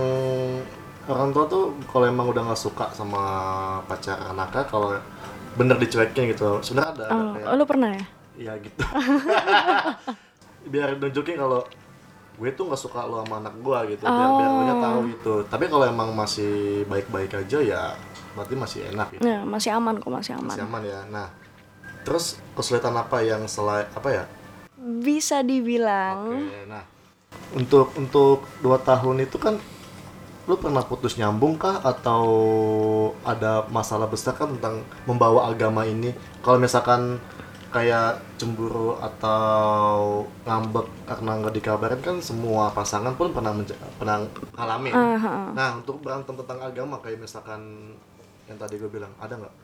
orang 1.08 1.30
tua 1.32 1.44
tuh 1.48 1.64
kalau 1.88 2.04
emang 2.04 2.28
udah 2.28 2.42
nggak 2.52 2.60
suka 2.60 2.92
sama 2.92 3.22
pacar 3.88 4.20
anaknya 4.28 4.64
kalau 4.68 4.92
bener 5.56 5.76
dicuekin 5.80 6.30
gitu 6.30 6.60
sebenarnya 6.62 6.90
ada, 6.94 7.04
ada 7.08 7.14
oh, 7.16 7.32
kayak 7.34 7.46
oh, 7.48 7.54
lu 7.56 7.64
pernah 7.66 7.90
ya? 7.90 8.04
Iya 8.38 8.52
gitu. 8.62 8.82
Biar 10.72 10.88
nunjukin 11.00 11.36
kalau 11.40 11.66
gue 12.38 12.50
tuh 12.54 12.70
nggak 12.70 12.78
suka 12.78 13.02
lo 13.02 13.26
sama 13.26 13.42
anak 13.42 13.58
gue 13.58 13.98
gitu 13.98 14.06
biar 14.06 14.30
biar 14.30 14.50
lo 14.54 14.74
tahu 14.78 14.98
gitu. 15.10 15.34
Tapi 15.50 15.64
kalau 15.66 15.84
emang 15.90 16.14
masih 16.14 16.86
baik-baik 16.86 17.34
aja 17.34 17.58
ya 17.58 17.82
berarti 18.38 18.54
masih 18.54 18.80
enak 18.94 19.08
gitu. 19.18 19.26
Ya 19.26 19.42
masih 19.42 19.74
aman 19.74 19.98
kok 19.98 20.14
masih 20.14 20.38
aman. 20.38 20.54
Masih 20.54 20.62
aman 20.62 20.82
ya. 20.86 21.00
Nah 21.10 21.26
terus 22.06 22.38
kesulitan 22.54 22.94
apa 22.94 23.26
yang 23.26 23.42
selain 23.50 23.90
apa 23.90 24.08
ya? 24.14 24.24
Bisa 24.78 25.42
dibilang 25.42 26.46
Oke, 26.46 26.62
nah 26.70 26.86
untuk 27.58 27.90
untuk 27.98 28.46
dua 28.62 28.78
tahun 28.78 29.26
itu 29.26 29.34
kan 29.42 29.58
lu 30.48 30.56
pernah 30.56 30.80
putus 30.80 31.20
nyambung 31.20 31.60
kah 31.60 31.84
atau 31.84 32.24
ada 33.22 33.68
masalah 33.68 34.08
besar 34.08 34.32
kan 34.32 34.48
tentang 34.56 34.80
membawa 35.04 35.52
agama 35.52 35.84
ini? 35.84 36.16
Kalau 36.40 36.56
misalkan 36.56 37.20
kayak 37.68 38.24
cemburu 38.40 38.96
atau 38.96 40.24
ngambek 40.48 40.88
karena 41.04 41.30
nggak 41.44 41.54
dikabarin 41.60 42.00
kan 42.00 42.16
semua 42.24 42.72
pasangan 42.72 43.12
pun 43.12 43.28
pernah 43.36 43.52
pernah 44.00 44.24
ngalamin. 44.56 44.92
Ah, 44.96 45.20
ah, 45.20 45.26
ah. 45.28 45.48
Nah 45.52 45.68
untuk 45.76 46.00
berantem 46.00 46.32
tentang 46.32 46.64
agama 46.64 46.96
kayak 47.04 47.20
misalkan 47.20 47.92
yang 48.48 48.56
tadi 48.56 48.80
gue 48.80 48.88
bilang 48.88 49.12
ada 49.20 49.36
nggak? 49.36 49.54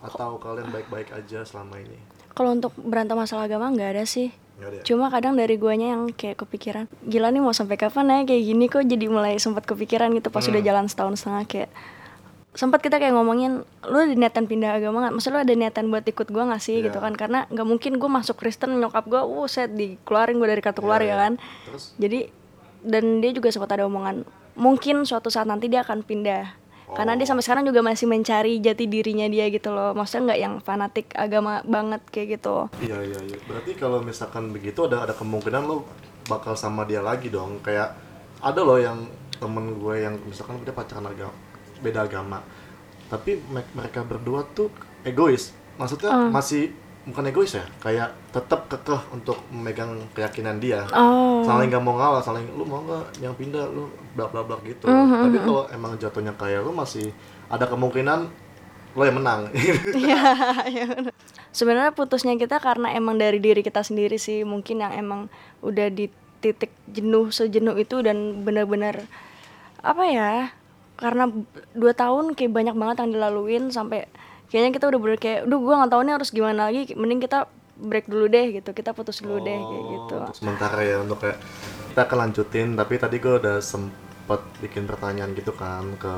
Atau 0.00 0.40
kalian 0.40 0.72
baik-baik 0.72 1.12
aja 1.12 1.44
selama 1.44 1.76
ini? 1.76 2.16
kalau 2.36 2.52
untuk 2.52 2.76
berantem 2.76 3.16
masalah 3.16 3.48
agama 3.48 3.72
nggak 3.72 3.90
ada 3.96 4.04
sih 4.04 4.28
Ada 4.56 4.72
ya? 4.72 4.82
cuma 4.82 5.06
kadang 5.06 5.34
dari 5.34 5.54
guanya 5.54 5.92
yang 5.92 6.08
kayak 6.10 6.36
kepikiran 6.38 6.88
gila 7.02 7.28
nih 7.28 7.40
mau 7.40 7.52
sampai 7.52 7.76
kapan 7.76 8.08
ya 8.08 8.24
kayak 8.24 8.42
gini 8.42 8.64
kok 8.66 8.82
jadi 8.82 9.06
mulai 9.06 9.36
sempat 9.36 9.64
kepikiran 9.64 10.08
gitu 10.12 10.28
pas 10.28 10.40
Hmm. 10.40 10.52
udah 10.52 10.62
jalan 10.62 10.84
setahun 10.86 11.14
setengah 11.18 11.44
kayak 11.44 11.70
sempat 12.52 12.80
kita 12.80 12.96
kayak 12.96 13.12
ngomongin 13.12 13.60
lu 13.84 13.96
ada 13.98 14.10
niatan 14.10 14.44
pindah 14.44 14.72
agama 14.74 15.04
nggak 15.04 15.12
maksud 15.12 15.28
lu 15.28 15.38
ada 15.38 15.52
niatan 15.52 15.84
buat 15.86 16.00
ikut 16.02 16.28
gua 16.30 16.48
nggak 16.48 16.62
sih 16.62 16.80
Iya. 16.80 16.88
gitu 16.88 16.98
kan 16.98 17.12
karena 17.12 17.44
nggak 17.46 17.66
mungkin 17.66 17.92
gue 17.94 18.08
masuk 18.10 18.32
Kristen 18.34 18.80
nyokap 18.80 19.04
gua 19.04 19.22
uh 19.22 19.44
set 19.44 19.70
dikeluarin 19.70 20.36
gue 20.36 20.48
dari 20.48 20.62
kartu 20.64 20.80
keluar 20.80 20.98
Iya, 20.98 21.04
ya 21.04 21.12
iya. 21.12 21.20
kan 21.20 21.32
Terus 21.68 21.84
jadi 21.96 22.18
dan 22.80 23.04
dia 23.20 23.30
juga 23.30 23.52
sempat 23.52 23.70
ada 23.70 23.84
omongan 23.84 24.24
mungkin 24.56 25.04
suatu 25.04 25.28
saat 25.28 25.44
nanti 25.44 25.68
dia 25.68 25.84
akan 25.84 26.00
pindah 26.00 26.56
karena 26.88 27.12
dia 27.14 27.26
sampai 27.26 27.42
sekarang 27.42 27.64
juga 27.64 27.80
masih 27.80 28.06
mencari 28.06 28.58
jati 28.58 28.84
dirinya 28.84 29.26
dia 29.26 29.48
gitu 29.48 29.70
loh 29.70 29.90
maksudnya 29.90 30.22
nggak 30.28 30.40
yang 30.40 30.54
fanatik 30.60 31.10
agama 31.12 31.58
banget 31.62 31.98
kayak 32.06 32.38
gitu 32.38 32.70
Iya 32.78 33.02
iya 33.02 33.18
iya. 33.24 33.38
Berarti 33.42 33.74
kalau 33.74 33.98
misalkan 34.00 34.50
begitu 34.50 34.84
ada 34.84 35.02
ada 35.02 35.12
kemungkinan 35.12 35.62
lo 35.62 35.82
bakal 36.24 36.54
sama 36.54 36.82
dia 36.82 37.00
lagi 37.00 37.26
dong. 37.26 37.58
Kayak 37.60 37.98
ada 38.38 38.60
loh 38.60 38.76
yang 38.76 39.02
temen 39.36 39.76
gue 39.76 39.94
yang 39.98 40.14
misalkan 40.22 40.62
dia 40.62 40.70
pacaran 40.70 41.06
agama 41.06 41.34
beda 41.78 42.06
agama. 42.06 42.38
Tapi 43.06 43.38
me- 43.46 43.72
mereka 43.72 44.02
berdua 44.02 44.46
tuh 44.48 44.70
egois. 45.02 45.50
Maksudnya 45.74 46.10
masih 46.30 46.70
bukan 47.06 47.30
egois 47.30 47.54
ya, 47.54 47.62
kayak 47.78 48.10
tetap 48.34 48.66
kekeh 48.66 48.98
untuk 49.14 49.38
memegang 49.54 49.94
keyakinan 50.10 50.58
dia. 50.58 50.82
oh 50.90 51.46
Saling 51.46 51.70
gak 51.70 51.78
mau 51.78 51.94
ngalah, 51.94 52.18
saling 52.18 52.42
lu 52.50 52.66
mau 52.66 52.82
nggak 52.82 53.22
yang 53.22 53.30
pindah 53.38 53.70
lu 53.70 53.86
bla 54.18 54.26
bla 54.26 54.42
bla 54.42 54.58
gitu. 54.66 54.90
Mhm, 54.90 55.30
Tapi 55.30 55.38
kalau 55.38 55.62
emang 55.70 55.92
jatuhnya 55.94 56.34
kayak 56.34 56.66
lu 56.66 56.74
masih 56.74 57.14
ada 57.46 57.70
kemungkinan 57.70 58.26
lo 58.96 59.02
yang 59.04 59.20
menang 59.20 59.52
bener. 59.52 61.12
Sebenarnya 61.52 61.92
putusnya 61.92 62.34
kita 62.40 62.58
karena 62.58 62.96
emang 62.96 63.20
dari 63.20 63.38
diri 63.38 63.60
kita 63.60 63.84
sendiri 63.84 64.16
sih, 64.16 64.42
mungkin 64.42 64.80
yang 64.82 64.92
emang 64.96 65.20
udah 65.60 65.92
di 65.92 66.08
titik 66.40 66.72
jenuh 66.90 67.28
sejenuh 67.32 67.76
itu 67.76 68.00
dan 68.02 68.42
benar-benar 68.42 69.04
apa 69.84 70.04
ya? 70.08 70.32
Karena 70.96 71.28
dua 71.76 71.92
tahun 71.92 72.32
kayak 72.32 72.52
banyak 72.56 72.76
banget 72.76 72.96
yang 73.04 73.10
dilaluin 73.12 73.64
sampai 73.68 74.08
kayaknya 74.48 74.70
kita 74.74 74.84
udah 74.90 75.00
bener 75.00 75.18
kayak, 75.18 75.40
duh 75.46 75.60
gua 75.60 75.84
nggak 75.84 75.92
tahu 75.92 76.02
nih 76.04 76.14
harus 76.16 76.30
gimana 76.30 76.60
lagi, 76.70 76.92
mending 76.94 77.20
kita 77.22 77.50
break 77.76 78.08
dulu 78.08 78.26
deh 78.30 78.56
gitu, 78.56 78.70
kita 78.72 78.96
putus 78.96 79.20
dulu 79.20 79.40
deh 79.44 79.58
kayak 79.58 79.84
gitu. 79.92 80.14
Oh, 80.16 80.20
untuk 80.24 80.36
sementara 80.36 80.80
ya 80.80 80.96
untuk 81.04 81.18
kayak 81.20 81.38
kita 81.96 82.12
akan 82.12 82.28
lanjutin 82.28 82.76
tapi 82.76 83.00
tadi 83.00 83.16
gue 83.16 83.40
udah 83.40 83.56
sempet 83.56 84.44
bikin 84.60 84.84
pertanyaan 84.84 85.32
gitu 85.32 85.56
kan 85.56 85.96
ke 85.96 86.14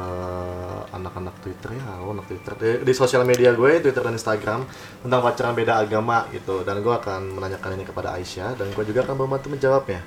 anak-anak 0.90 1.38
Twitter 1.38 1.70
ya 1.78 2.02
oh, 2.02 2.11
anak 2.11 2.26
Twitter 2.26 2.52
di, 2.58 2.70
di 2.82 2.92
sosial 2.99 3.23
media 3.23 3.54
gue 3.54 3.78
Twitter 3.78 4.02
dan 4.02 4.18
Instagram 4.18 4.66
tentang 5.06 5.23
pacaran 5.23 5.54
beda 5.54 5.78
agama 5.78 6.26
gitu 6.35 6.66
dan 6.66 6.82
gue 6.82 6.90
akan 6.90 7.30
menanyakan 7.30 7.78
ini 7.78 7.87
kepada 7.87 8.11
Aisyah 8.18 8.58
dan 8.58 8.75
gue 8.75 8.85
juga 8.90 9.06
akan 9.06 9.23
membantu 9.23 9.54
menjawabnya 9.54 10.02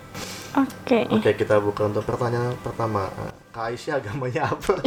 Oke. 0.59 1.07
oke 1.07 1.39
kita 1.39 1.63
buka 1.63 1.87
untuk 1.87 2.03
pertanyaan 2.03 2.51
pertama 2.59 3.07
Kak 3.51 3.75
Aisyah 3.75 3.99
agamanya 3.99 4.47
apa? 4.55 4.79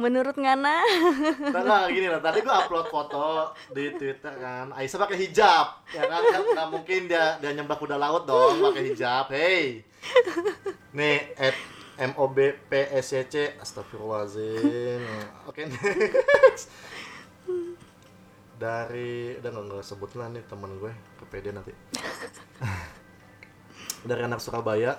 Menurut 0.00 0.32
Ngana, 0.40 0.80
Nah, 1.52 1.84
gini 1.92 2.08
lah, 2.08 2.24
tadi 2.24 2.40
gua 2.40 2.64
upload 2.64 2.88
foto 2.88 3.52
di 3.70 3.92
Twitter 3.92 4.32
kan, 4.40 4.72
Aisyah 4.72 4.98
pakai 4.98 5.16
hijab, 5.20 5.66
ya 5.92 6.02
kan? 6.08 6.20
Nggak 6.24 6.68
mungkin 6.72 7.00
dia 7.12 7.36
dia 7.36 7.52
nyembah 7.52 7.76
kuda 7.76 8.00
laut 8.00 8.24
dong 8.24 8.64
pakai 8.72 8.82
hijab, 8.88 9.28
hey. 9.28 9.84
Nih, 10.96 11.36
at 11.36 11.52
MOBPSCC, 11.96 13.60
astagfirullahaladzim. 13.60 15.00
Oke, 15.48 15.68
next. 15.68 16.72
Dari, 18.56 19.36
udah 19.36 19.50
nggak 19.52 19.64
nggak 19.68 19.84
sebut 19.84 20.16
lah 20.16 20.32
nih 20.32 20.40
temen 20.48 20.72
gue, 20.80 20.92
ke 20.92 21.24
PD 21.28 21.52
nanti. 21.52 21.72
Dari 24.04 24.22
anak 24.24 24.40
Surabaya, 24.40 24.96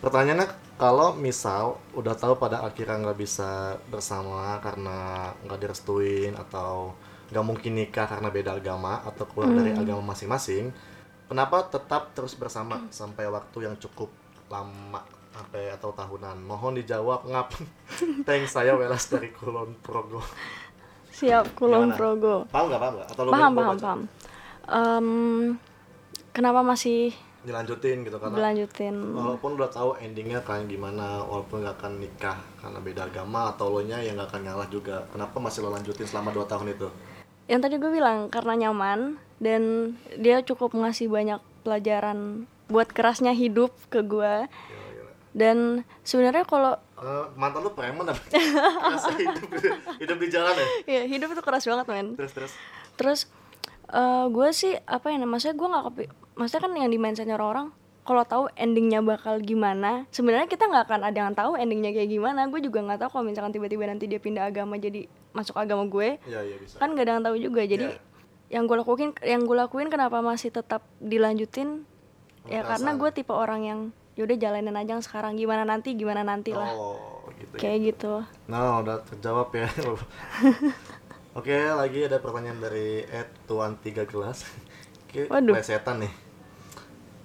Pertanyaannya 0.00 0.48
kalau 0.80 1.12
misal 1.12 1.76
udah 1.92 2.16
tahu 2.16 2.40
pada 2.40 2.64
akhirnya 2.64 2.96
nggak 3.04 3.18
bisa 3.20 3.76
bersama 3.92 4.56
karena 4.64 5.28
nggak 5.44 5.60
direstuin 5.60 6.32
atau 6.32 6.96
nggak 7.30 7.44
mungkin 7.46 7.72
nikah 7.76 8.08
karena 8.08 8.32
beda 8.32 8.56
agama 8.58 9.04
atau 9.04 9.28
keluar 9.28 9.52
dari 9.54 9.70
agama 9.76 10.02
masing-masing, 10.16 10.72
kenapa 11.28 11.68
tetap 11.68 12.10
terus 12.16 12.34
bersama 12.34 12.80
sampai 12.90 13.28
waktu 13.30 13.70
yang 13.70 13.76
cukup 13.78 14.08
lama 14.50 15.04
sampai 15.30 15.70
atau 15.76 15.92
tahunan? 15.94 16.42
Mohon 16.42 16.80
dijawab 16.82 17.28
ngap. 17.28 17.54
Thanks 18.26 18.56
saya 18.56 18.74
Welas 18.74 19.06
dari 19.06 19.30
Kulon 19.30 19.76
Progo. 19.84 20.24
siap 21.12 21.52
Kulon 21.54 21.92
Gimana? 21.92 21.94
Progo. 21.94 22.34
Paham 22.48 22.66
nggak 22.72 22.80
paham 22.80 22.94
nggak? 22.98 23.08
Atau 23.12 23.22
lu 23.22 23.30
Paham, 23.30 23.52
paham, 23.52 23.76
baca? 23.76 23.82
paham. 23.84 24.00
Em, 24.70 25.08
kenapa 26.32 26.60
masih 26.64 27.12
Dilanjutin 27.40 28.04
gitu 28.04 28.20
karena 28.20 28.36
berlanjutin? 28.36 28.94
Walaupun 29.16 29.56
udah 29.56 29.70
tahu 29.72 29.96
endingnya 29.96 30.44
kalian 30.44 30.68
gimana, 30.68 31.24
walaupun 31.24 31.64
nggak 31.64 31.76
akan 31.80 31.92
nikah 31.96 32.36
karena 32.60 32.78
beda 32.84 33.02
agama 33.08 33.48
atau 33.56 33.72
lo 33.72 33.80
nya 33.80 34.04
yang 34.04 34.20
nggak 34.20 34.28
akan 34.28 34.42
ngalah 34.44 34.68
juga. 34.68 35.08
Kenapa 35.08 35.36
masih 35.40 35.64
lo 35.64 35.72
lanjutin 35.72 36.04
selama 36.04 36.36
2 36.36 36.44
tahun 36.44 36.76
itu? 36.76 36.88
Yang 37.48 37.60
tadi 37.64 37.74
gue 37.80 37.90
bilang 37.90 38.28
karena 38.28 38.68
nyaman 38.68 39.16
dan 39.40 39.94
dia 40.20 40.44
cukup 40.44 40.76
ngasih 40.76 41.08
banyak 41.08 41.40
pelajaran 41.64 42.44
buat 42.68 42.92
kerasnya 42.92 43.32
hidup 43.32 43.72
ke 43.88 44.04
gue. 44.04 44.46
Dan 45.30 45.86
sebenarnya 46.04 46.44
kalau 46.44 46.74
Eh, 47.00 47.26
mantan 47.32 47.64
lu 47.64 47.72
preman 47.72 48.04
apa? 48.04 48.20
Hidup, 49.16 49.48
hidup 49.96 50.16
di 50.20 50.28
jalan 50.28 50.52
ya? 50.52 50.66
ya 50.84 51.02
hidup 51.08 51.32
itu 51.32 51.40
keras 51.40 51.64
banget 51.64 51.88
men. 51.88 52.12
Terus 52.12 52.32
terus. 52.36 52.52
Terus 53.00 53.20
eh 53.88 54.24
gue 54.28 54.48
sih 54.52 54.76
apa 54.84 55.08
ya 55.08 55.16
maksudnya 55.24 55.56
gue 55.56 55.68
nggak 55.72 55.86
maksudnya 56.40 56.62
kan 56.62 56.72
yang 56.74 56.88
di 56.88 56.96
mindsetnya 56.96 57.36
orang 57.36 57.68
kalau 58.00 58.24
tahu 58.24 58.44
endingnya 58.56 59.04
bakal 59.04 59.36
gimana 59.38 60.08
sebenarnya 60.08 60.48
kita 60.48 60.64
nggak 60.64 60.88
akan 60.88 61.00
ada 61.04 61.18
yang 61.20 61.34
tahu 61.34 61.52
endingnya 61.54 61.92
kayak 61.92 62.08
gimana 62.08 62.48
gue 62.48 62.58
juga 62.58 62.80
nggak 62.80 62.98
tahu 62.98 63.10
kalau 63.12 63.24
misalkan 63.28 63.52
tiba-tiba 63.52 63.84
nanti 63.84 64.08
dia 64.08 64.16
pindah 64.16 64.48
agama 64.48 64.74
jadi 64.74 65.04
masuk 65.30 65.54
agama 65.54 65.84
gue 65.84 66.16
Iya 66.24 66.40
iya 66.42 66.56
bisa. 66.56 66.80
kan 66.80 66.90
gak 66.90 67.04
ada 67.04 67.12
yang 67.14 67.22
tahu 67.22 67.36
juga 67.38 67.60
jadi 67.62 67.86
yang 68.48 68.64
gue 68.64 68.74
lakuin 68.74 69.12
yang 69.20 69.44
gue 69.44 69.54
lakuin 69.54 69.86
kenapa 69.86 70.18
masih 70.18 70.48
tetap 70.48 70.80
dilanjutin 70.96 71.84
ya 72.48 72.64
karena 72.64 72.96
gue 72.96 73.10
tipe 73.12 73.30
orang 73.30 73.62
yang 73.62 73.80
yaudah 74.16 74.34
jalanin 74.34 74.74
aja 74.74 74.96
yang 74.96 75.04
sekarang 75.04 75.36
gimana 75.36 75.62
nanti 75.62 75.92
gimana 75.92 76.24
nanti 76.24 76.50
lah 76.50 76.72
Oh 76.72 76.96
gitu 77.36 77.52
ya. 77.52 77.60
kayak 77.60 77.78
gitu 77.86 78.12
Nah 78.48 78.80
udah 78.80 78.96
terjawab 79.06 79.52
ya. 79.52 79.68
Oke 81.30 81.54
lagi 81.54 82.00
ada 82.02 82.18
pertanyaan 82.18 82.58
dari 82.58 83.06
Ed 83.06 83.30
Tuan 83.46 83.78
Tiga 83.78 84.02
Gelas. 84.02 84.42
Oke, 85.06 85.30
Waduh. 85.30 85.54
setan 85.62 86.02
nih. 86.02 86.12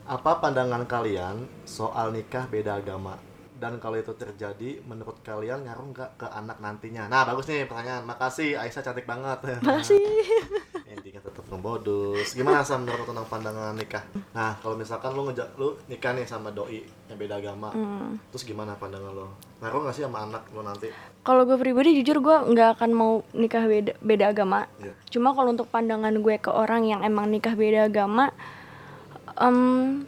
Apa 0.05 0.38
pandangan 0.38 0.85
kalian 0.85 1.35
soal 1.65 2.13
nikah 2.13 2.45
beda 2.45 2.77
agama? 2.77 3.17
Dan 3.55 3.79
kalau 3.79 3.95
itu 3.95 4.12
terjadi, 4.13 4.83
menurut 4.83 5.24
kalian 5.24 5.65
ngaruh 5.65 5.88
nggak 5.89 6.09
ke 6.15 6.27
anak 6.29 6.59
nantinya? 6.59 7.07
Nah 7.07 7.25
bagus 7.25 7.47
nih 7.47 7.65
pertanyaan. 7.65 8.05
Makasih 8.05 8.53
Aisyah 8.53 8.83
cantik 8.83 9.07
banget. 9.07 9.41
masih 9.65 9.97
Intinya 10.93 11.17
tetap 11.17 11.41
ngebodus. 11.50 12.35
Gimana 12.35 12.62
Sam 12.62 12.85
menurut 12.85 13.07
tentang 13.07 13.25
pandangan 13.25 13.74
nikah? 13.74 14.03
Nah 14.31 14.53
kalau 14.59 14.77
misalkan 14.77 15.15
lu 15.15 15.25
ngejak 15.25 15.57
lu 15.57 15.74
nikah 15.88 16.13
nih 16.13 16.27
sama 16.27 16.51
doi 16.51 16.85
yang 17.09 17.17
beda 17.17 17.35
agama, 17.35 17.74
Hmm. 17.74 18.21
terus 18.29 18.45
gimana 18.45 18.77
pandangan 18.77 19.09
lo? 19.09 19.33
Ngaruh 19.57 19.79
nggak 19.81 19.95
sih 19.95 20.03
sama 20.03 20.21
anak 20.21 20.45
lu 20.51 20.62
nanti? 20.62 20.93
kalau 21.25 21.41
gue 21.41 21.57
pribadi 21.57 21.97
jujur 21.97 22.21
gue 22.21 22.38
nggak 22.53 22.77
akan 22.77 22.91
mau 22.93 23.25
nikah 23.33 23.65
beda 23.65 23.97
beda 23.97 24.29
agama 24.29 24.69
Iya. 24.77 24.93
cuma 25.09 25.33
kalau 25.33 25.50
untuk 25.50 25.65
pandangan 25.65 26.13
gue 26.13 26.38
ke 26.38 26.53
orang 26.53 26.85
yang 26.85 27.01
emang 27.01 27.33
nikah 27.33 27.57
beda 27.57 27.89
agama 27.89 28.29
em 29.38 29.58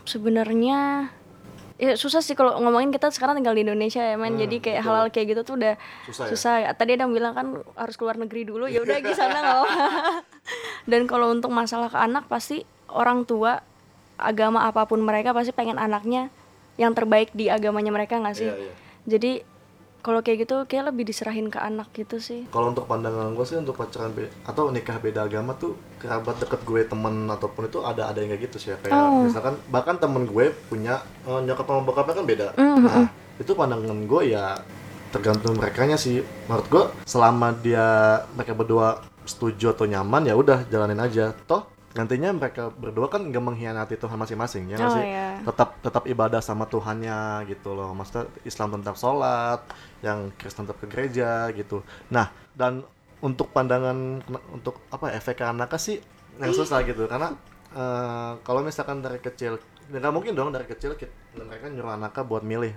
sebenarnya 0.04 1.12
ya 1.78 1.94
susah 1.94 2.20
sih 2.20 2.34
kalau 2.34 2.58
ngomongin 2.58 2.90
kita 2.90 3.12
sekarang 3.12 3.38
tinggal 3.38 3.54
di 3.54 3.62
Indonesia 3.62 4.02
ya 4.02 4.16
men 4.16 4.34
Hmm, 4.34 4.42
jadi 4.42 4.56
kayak 4.58 4.80
betul. 4.80 4.90
halal 4.90 5.06
kayak 5.08 5.28
gitu 5.30 5.42
tuh 5.44 5.56
udah 5.56 5.74
Susah 6.04 6.24
ya? 6.24 6.30
susah 6.32 6.54
ya 6.60 6.70
tadi 6.74 6.92
ada 6.92 7.06
yang 7.06 7.14
bilang 7.14 7.34
kan 7.34 7.48
harus 7.76 7.96
keluar 7.96 8.16
negeri 8.16 8.44
dulu 8.44 8.66
ya 8.66 8.82
udah 8.82 8.98
di 8.98 9.14
sana 9.14 9.38
nggak 9.38 9.62
dan 10.90 11.02
kalau 11.06 11.30
untuk 11.30 11.52
masalah 11.52 11.88
ke 11.88 11.96
anak 11.96 12.26
pasti 12.26 12.64
orang 12.88 13.24
tua 13.24 13.62
agama 14.18 14.66
apa 14.66 14.84
pun 14.84 14.98
mereka 15.00 15.30
pasti 15.32 15.52
pengen 15.52 15.78
anaknya 15.78 16.34
yang 16.76 16.92
terbaik 16.92 17.30
di 17.32 17.46
agamanya 17.48 17.92
mereka 17.92 18.18
nggak 18.18 18.34
sih 18.34 18.48
Iya, 18.48 18.58
iya. 18.60 18.74
jadi 19.06 19.32
kalau 20.00 20.22
kayak 20.22 20.48
gitu 20.48 20.56
kayak 20.66 20.94
lebih 20.94 21.04
diserahin 21.06 21.48
ke 21.48 21.60
anak 21.60 21.92
gitu 21.92 22.18
sih 22.18 22.48
Kalau 22.48 22.72
untuk 22.72 22.86
pandangan 22.86 23.34
gue 23.34 23.46
sih 23.46 23.58
untuk 23.58 23.75
pacaran 23.75 24.13
be 24.13 24.30
atau 24.44 24.70
nikah 24.70 24.98
beda 24.98 25.25
agama 25.25 25.54
tuh 25.54 25.75
kerabat 25.98 26.39
deket 26.39 26.62
gue 26.63 26.82
temen 26.86 27.27
ataupun 27.27 27.68
itu 27.68 27.80
ada 27.84 28.08
ada 28.08 28.20
yang 28.24 28.32
kayak 28.32 28.44
gitu 28.48 28.58
sih 28.58 28.70
ya 28.72 28.77
kayak 28.80 28.96
Oh. 28.96 29.25
misalkan 29.25 29.56
bahkan 29.68 29.96
temen 29.98 30.24
gue 30.24 30.54
punya 30.68 31.00
eh, 31.25 31.39
nyokap 31.44 31.66
sama 31.66 31.82
bokapnya 31.84 32.13
kan 32.16 32.25
beda. 32.25 32.48
Mhm. 32.56 32.86
Nah 32.86 33.08
itu 33.38 33.51
pandangan 33.54 34.00
gue 34.08 34.22
ya 34.32 34.46
tergantung 35.12 35.56
mereka 35.56 35.84
sih. 35.96 36.22
Menurut 36.48 36.68
gue 36.68 36.84
selama 37.04 37.51
dia 37.56 37.88
mereka 38.36 38.54
berdua 38.54 39.01
setuju 39.27 39.75
atau 39.75 39.84
nyaman 39.84 40.24
ya 40.24 40.36
udah 40.36 40.63
jalanin 40.68 41.00
aja. 41.00 41.36
Toh 41.46 41.68
nantinya 41.98 42.30
mereka 42.30 42.70
berdua 42.70 43.10
kan 43.10 43.25
gak 43.25 43.42
mengkhianati 43.42 43.98
Tuhan 43.98 44.22
masing-masing 44.22 44.70
ya 44.70 44.77
Oh, 44.77 44.94
sih? 44.94 45.01
iya. 45.01 45.42
tetap 45.42 45.82
tetap 45.82 46.04
ibadah 46.06 46.38
sama 46.38 46.70
Tuhannya 46.70 47.42
gitu 47.50 47.74
loh 47.74 47.89
maksudnya 47.98 48.30
Islam 48.46 48.77
tetap 48.77 48.94
sholat 48.94 49.66
yang 50.06 50.30
Kristen 50.38 50.66
tetap 50.66 50.77
ke 50.82 50.88
gereja 50.89 51.50
gitu. 51.54 51.82
Nah 52.13 52.30
dan 52.54 52.86
untuk 53.18 53.50
pandangan 53.50 54.22
untuk 54.54 54.86
apa 54.94 55.10
ya, 55.10 55.18
efek 55.18 55.42
ke 55.42 55.46
anaknya 55.46 55.80
sih 55.82 55.98
yang 56.38 56.54
susah 56.54 56.86
gitu. 56.86 57.10
Karena 57.10 57.34
eh, 57.74 58.32
kalau 58.46 58.62
misalkan 58.62 59.01
dari 59.01 59.18
kecil 59.18 59.58
ya 59.88 59.98
nggak 60.04 60.13
mungkin 60.13 60.36
dong 60.36 60.51
dari 60.51 60.68
kecil 60.68 61.00
kita, 61.00 61.12
mereka 61.39 61.72
nyuruh 61.72 61.96
anaknya 61.96 62.24
buat 62.27 62.44
milih 62.44 62.75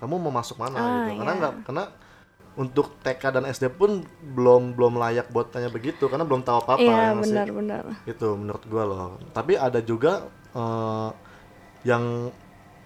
kamu 0.00 0.16
mau 0.16 0.32
masuk 0.32 0.56
mana? 0.56 0.76
Ah, 0.80 0.84
gitu. 0.88 1.20
Karena 1.20 1.32
iya. 1.32 1.40
nggak 1.44 1.54
karena 1.68 1.84
untuk 2.58 2.86
TK 3.04 3.22
dan 3.30 3.44
SD 3.46 3.64
pun 3.76 4.02
belum 4.34 4.74
belum 4.74 4.98
layak 4.98 5.30
buat 5.30 5.54
tanya 5.54 5.70
begitu 5.70 6.10
karena 6.10 6.26
belum 6.26 6.42
tahu 6.42 6.66
apa 6.66 6.72
apa 6.76 6.82
iya 6.82 6.90
ya 6.90 7.08
nggak 7.14 7.22
sih? 7.22 7.30
benar-benar 7.30 7.84
itu 8.08 8.28
menurut 8.34 8.64
gua 8.66 8.82
loh. 8.88 9.10
Tapi 9.36 9.52
ada 9.60 9.80
juga 9.84 10.26
eh, 10.56 11.10
yang 11.84 12.32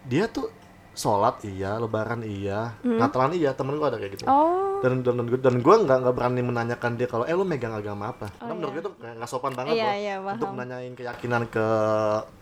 dia 0.04 0.28
tuh 0.28 0.50
sholat 0.94 1.42
iya. 1.42 1.76
Lebaran 1.76 2.22
iya. 2.22 2.72
Natalan 2.80 3.34
iya. 3.34 3.50
Temen 3.52 3.74
gua 3.76 3.90
ada 3.90 3.98
kayak 3.98 4.14
gitu. 4.14 4.24
Oh. 4.24 4.78
Dan 4.78 5.02
dan 5.02 5.18
dan, 5.18 5.26
gua- 5.26 5.42
dan 5.42 5.56
gua 5.58 5.76
nggak 5.80 5.98
nggak 6.00 6.14
berani 6.14 6.40
menanyakan 6.40 6.92
dia 6.94 7.06
kalau 7.06 7.24
eh 7.24 7.32
lu 7.32 7.42
megang 7.42 7.72
agama 7.72 8.10
apa? 8.10 8.30
Karena 8.32 8.52
menurut 8.52 8.72
gue 8.72 8.82
tuh 8.82 8.92
kayak 8.96 9.14
nggak 9.16 9.28
sopan 9.28 9.52
banget 9.52 9.74
Iya, 9.74 9.84
loh 9.84 9.94
iya, 9.96 10.14
untuk 10.20 10.50
nanyain 10.52 10.92
keyakinan 10.92 11.42
ke 11.46 11.66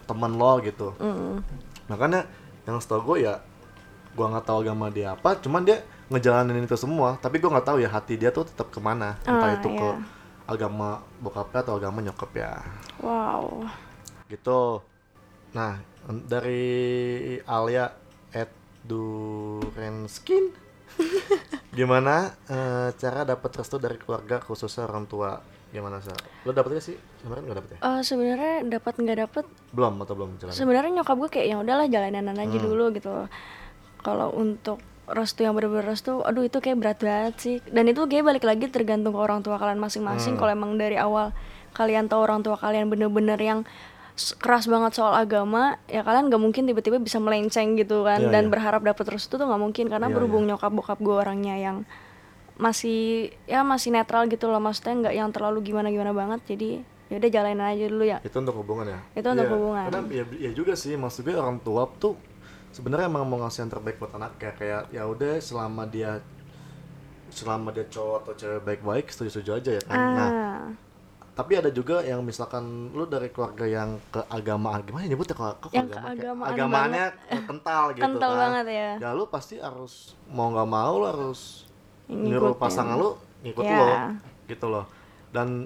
temen 0.04 0.32
lo 0.34 0.52
gitu. 0.60 0.92
Mm. 0.98 1.40
makanya 1.88 2.24
yang 2.62 2.78
setahu 2.78 3.12
gue 3.12 3.26
ya 3.26 3.42
gua 4.12 4.28
nggak 4.28 4.44
tahu 4.44 4.58
agama 4.62 4.86
dia 4.86 5.12
apa 5.12 5.34
cuman 5.36 5.62
dia 5.62 5.80
ngejalanin 6.08 6.60
itu 6.60 6.76
semua. 6.76 7.16
Tapi 7.16 7.36
gua 7.38 7.56
nggak 7.56 7.66
tahu 7.66 7.78
ya 7.78 7.88
hati 7.88 8.14
dia 8.14 8.28
tuh 8.28 8.44
tetap 8.44 8.68
ke 8.68 8.78
mana. 8.78 9.16
Entah 9.22 9.48
Ah, 9.48 9.56
itu 9.56 9.68
ke 9.68 9.88
iya. 9.88 10.02
agama 10.44 10.88
bokapnya 11.18 11.60
atau 11.62 11.74
agama 11.74 11.98
nyokap 12.00 12.30
ya. 12.34 12.52
Wow. 12.98 13.64
Gitu. 14.26 14.82
Nah 15.52 15.78
dari 16.26 16.64
Alia 17.44 17.86
at 18.32 18.50
Durenskin 18.82 20.50
gimana 21.72 22.36
eh, 22.46 22.88
cara 22.92 23.24
dapat 23.24 23.50
restu 23.54 23.76
dari 23.76 23.96
keluarga 23.96 24.38
khususnya 24.38 24.84
orang 24.84 25.06
tua? 25.06 25.40
Gimana 25.72 26.04
sih 26.04 26.12
lo 26.44 26.52
dapetnya 26.52 26.84
sih? 26.84 26.96
Kemarin 27.22 27.42
nggak 27.42 27.56
dapet 27.56 27.70
ya? 27.72 27.78
Eh, 27.80 28.00
sebenarnya 28.02 28.54
dapat 28.68 28.94
nggak 28.94 29.18
dapat 29.20 29.44
belum 29.72 29.92
atau 30.04 30.14
belum 30.14 30.30
jalan 30.36 30.52
sebenarnya 30.52 30.90
nyokap 31.00 31.16
gue 31.16 31.30
kayak 31.30 31.46
ya 31.48 31.56
udahlah 31.58 31.86
jalanin 31.88 32.28
aja 32.28 32.44
Hmm. 32.44 32.60
dulu 32.60 32.84
gitu 32.92 33.08
kalau 33.98 34.28
untuk 34.34 34.84
restu 35.02 35.42
yang 35.42 35.52
bener-bener 35.52 35.86
restu 35.86 36.20
aduh 36.20 36.42
itu 36.42 36.58
kayak 36.58 36.76
berat 36.76 36.98
banget 37.00 37.34
sih. 37.38 37.56
Dan 37.66 37.88
itu 37.88 38.04
kayak 38.04 38.24
balik 38.26 38.44
lagi 38.44 38.68
tergantung 38.68 39.16
ke 39.16 39.20
orang 39.20 39.40
tua 39.40 39.56
kalian 39.56 39.80
Hmm. 39.80 39.86
masing-masing 39.88 40.36
kalau 40.36 40.52
emang 40.52 40.76
dari 40.76 41.00
awal 41.00 41.32
kalian 41.72 42.04
tahu 42.04 42.20
orang 42.20 42.44
tua 42.44 42.60
kalian 42.60 42.92
bener-bener 42.92 43.40
yang 43.40 43.64
keras 44.12 44.68
banget 44.68 44.92
soal 44.92 45.16
agama 45.16 45.80
ya 45.88 46.04
kalian 46.04 46.28
nggak 46.28 46.42
mungkin 46.42 46.68
tiba-tiba 46.68 47.00
bisa 47.00 47.16
melenceng 47.16 47.80
gitu 47.80 48.04
kan. 48.04 48.20
Iya, 48.20 48.30
dan 48.30 48.44
iya. 48.48 48.50
berharap 48.52 48.82
dapet 48.84 49.06
restu 49.08 49.40
tuh 49.40 49.46
nggak 49.48 49.62
mungkin 49.62 49.88
karena 49.88 50.12
Iya, 50.12 50.14
berhubung 50.14 50.44
nyokap 50.44 50.72
bokap 50.72 50.98
gue 51.00 51.16
orangnya 51.16 51.56
yang 51.56 51.76
masih 52.60 53.32
ya 53.48 53.64
masih 53.64 53.96
netral 53.96 54.28
gitu 54.28 54.52
loh. 54.52 54.60
Maksudnya 54.60 55.08
nggak 55.08 55.14
yang 55.16 55.28
terlalu 55.32 55.64
gimana 55.64 55.88
gimana 55.88 56.12
banget 56.12 56.40
jadi 56.44 56.84
ya 57.08 57.14
udah 57.20 57.30
jalanin 57.32 57.64
aja 57.64 57.84
dulu 57.88 58.04
ya. 58.04 58.18
Itu 58.20 58.36
untuk 58.40 58.56
hubungan 58.60 58.86
ya? 58.92 59.00
Itu 59.16 59.28
untuk 59.32 59.46
Iya, 59.48 59.54
hubungan. 59.56 59.84
karena 59.88 60.00
ya, 60.12 60.24
ya 60.48 60.50
juga 60.52 60.72
sih 60.76 60.92
maksud 60.96 61.24
gue 61.24 61.34
orang 61.36 61.58
tua 61.64 61.88
tuh 61.96 62.14
sebenarnya 62.72 63.08
emang 63.08 63.24
mau 63.24 63.40
ngasih 63.44 63.64
yang 63.64 63.72
terbaik 63.72 63.96
buat 63.96 64.12
anaknya 64.16 64.52
kayak 64.56 64.82
ya 64.92 65.02
udah 65.08 65.40
selama 65.40 65.88
dia 65.88 66.20
selama 67.32 67.72
dia 67.72 67.88
cowok 67.88 68.28
atau 68.28 68.32
cewek 68.36 68.60
baik-baik 68.60 69.08
setuju-setuju 69.08 69.50
aja 69.56 69.70
ya 69.80 69.82
kan. 69.88 69.96
Nah 69.96 70.20
ah 70.20 70.91
tapi 71.32 71.52
ada 71.54 71.68
juga 71.68 72.00
yang 72.00 72.20
misalkan 72.20 72.60
lu 72.90 73.04
dari 73.04 73.28
keluarga 73.28 73.64
yang 73.64 73.96
ke 74.06 74.20
agama 74.28 74.76
gimana 74.80 75.02
ya 75.02 75.08
nyebutnya 75.08 75.32
kok 75.32 75.54
kok 75.58 75.70
Yang 75.70 75.88
agama 75.96 76.44
keagamaan 76.44 76.52
agamanya 76.52 77.06
kental 77.40 77.82
gitu 77.90 78.04
Kental 78.04 78.30
kan 78.30 78.38
banget 78.38 78.66
ya. 78.68 78.90
ya 78.98 79.10
lu 79.10 79.24
pasti 79.26 79.54
harus 79.56 79.92
mau 80.26 80.52
nggak 80.52 80.68
mau 80.68 80.92
lu 80.94 81.06
harus 81.06 81.40
Ngikutin. 82.04 82.28
nyuruh 82.28 82.54
pasangan 82.54 82.96
lu 82.96 83.10
ngikut 83.40 83.64
Ya. 83.64 83.78
lo 83.78 83.88
gitu 84.44 84.66
loh 84.68 84.84
dan 85.30 85.64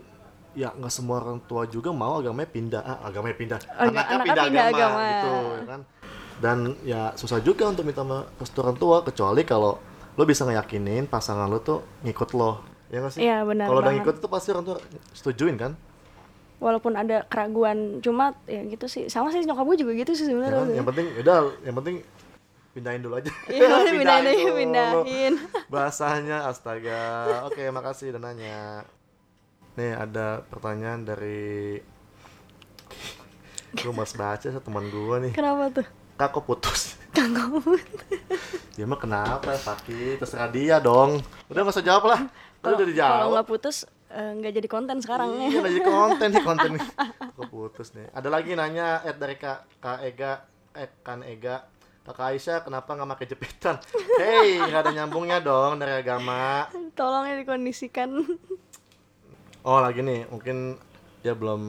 ya 0.53 0.71
nggak 0.71 0.89
semua 0.89 1.19
orang 1.19 1.43
tua 1.43 1.67
juga 1.67 1.91
mau 1.91 2.17
agamanya 2.17 2.47
pindah 2.47 2.81
ah, 2.81 2.99
agamanya 3.03 3.37
pindah 3.37 3.59
Aga- 3.67 4.07
anaknya 4.09 4.35
pindah 4.47 4.65
agama. 4.71 5.01
gitu 5.03 5.33
ya 5.35 5.65
kan 5.67 5.81
dan 6.37 6.59
ya 6.85 7.03
susah 7.13 7.41
juga 7.41 7.67
untuk 7.67 7.83
minta 7.83 8.07
restu 8.37 8.61
orang 8.61 8.77
tua 8.77 9.03
kecuali 9.03 9.43
kalau 9.43 9.83
lo 10.13 10.23
bisa 10.23 10.45
ngeyakinin 10.45 11.05
pasangan 11.05 11.45
lo 11.45 11.59
tuh 11.59 11.83
ngikut 12.01 12.31
lo 12.33 12.76
ya 12.87 12.99
nggak 13.03 13.13
sih? 13.13 13.21
Iya, 13.23 13.37
benar 13.43 13.67
kalau 13.67 13.81
udah 13.81 13.93
ngikut 13.93 14.17
tuh 14.19 14.31
pasti 14.31 14.49
orang 14.51 14.65
tua 14.65 14.79
setujuin 15.13 15.57
kan? 15.59 15.73
Walaupun 16.57 16.97
ada 16.97 17.27
keraguan 17.29 18.01
cuma 18.01 18.33
ya 18.47 18.65
gitu 18.65 18.87
sih. 18.87 19.07
Sama 19.07 19.29
sih 19.29 19.45
nyokap 19.45 19.67
gue 19.67 19.79
juga 19.85 19.93
gitu 19.93 20.13
sih 20.15 20.25
Ya 20.25 20.31
sebenarnya. 20.33 20.73
yang 20.73 20.87
penting 20.87 21.07
udah 21.21 21.37
yang 21.63 21.77
penting 21.77 21.97
pindahin 22.73 23.01
dulu 23.05 23.15
aja. 23.17 23.31
Iya, 23.47 23.69
pindahin 23.93 24.47
dulu. 24.47 24.57
pindahin. 24.57 25.33
bahasanya 25.73 26.49
astaga. 26.49 27.45
Oke 27.45 27.69
makasih 27.69 28.17
udah 28.17 28.23
nanya. 28.23 28.87
Nih 29.77 29.93
ada 29.93 30.41
pertanyaan 30.49 31.05
dari 31.05 31.81
gue 33.77 33.93
mas 33.93 34.17
baca 34.17 34.49
sih 34.49 34.63
teman 34.63 34.89
gue 34.89 35.17
nih. 35.29 35.33
Kenapa 35.37 35.69
tuh? 35.69 35.87
Kak 36.17 36.33
kok 36.33 36.45
putus. 36.49 36.97
Kagak 37.13 37.49
dia 38.77 38.85
mah 38.85 39.01
kenapa 39.01 39.57
sakit 39.57 40.21
terserah 40.21 40.49
dia 40.49 40.77
dong. 40.81 41.21
Udah 41.49 41.61
nggak 41.61 41.77
usah 41.77 41.85
jawab 41.85 42.05
lah 42.09 42.21
kalau 42.61 42.77
udah 42.77 42.87
dijawab 42.87 43.13
kalau 43.13 43.27
nggak 43.33 43.49
putus 43.49 43.77
eh, 44.09 44.31
nggak 44.35 44.53
jadi 44.55 44.69
konten 44.69 44.97
sekarang 45.01 45.31
Iya, 45.35 45.49
ya 45.51 45.61
jadi 45.67 45.81
konten 45.83 46.29
nih 46.31 46.43
konten 46.43 46.71
nih. 46.75 46.83
Kok 47.37 47.49
putus 47.49 47.89
nih. 47.93 48.07
Ada 48.11 48.29
lagi 48.29 48.51
nanya 48.53 49.01
Ed 49.03 49.17
dari 49.17 49.37
Kak, 49.37 49.79
Kak 49.79 49.99
Ega, 50.01 50.33
eh 50.73 50.89
kan 51.01 51.21
Ega. 51.21 51.67
Kakak 52.03 52.27
Aisyah 52.33 52.63
kenapa 52.63 52.95
nggak 52.95 53.11
pakai 53.13 53.27
jepitan? 53.27 53.75
Hei, 54.23 54.63
nggak 54.63 54.81
ada 54.81 54.93
nyambungnya 54.95 55.43
dong 55.43 55.77
dari 55.77 55.99
agama. 55.99 56.71
tolong 56.95 57.27
ya 57.27 57.35
dikondisikan 57.37 58.15
Oh 59.67 59.83
lagi 59.83 59.99
nih, 60.01 60.31
mungkin 60.31 60.79
dia 61.21 61.35
belum 61.35 61.63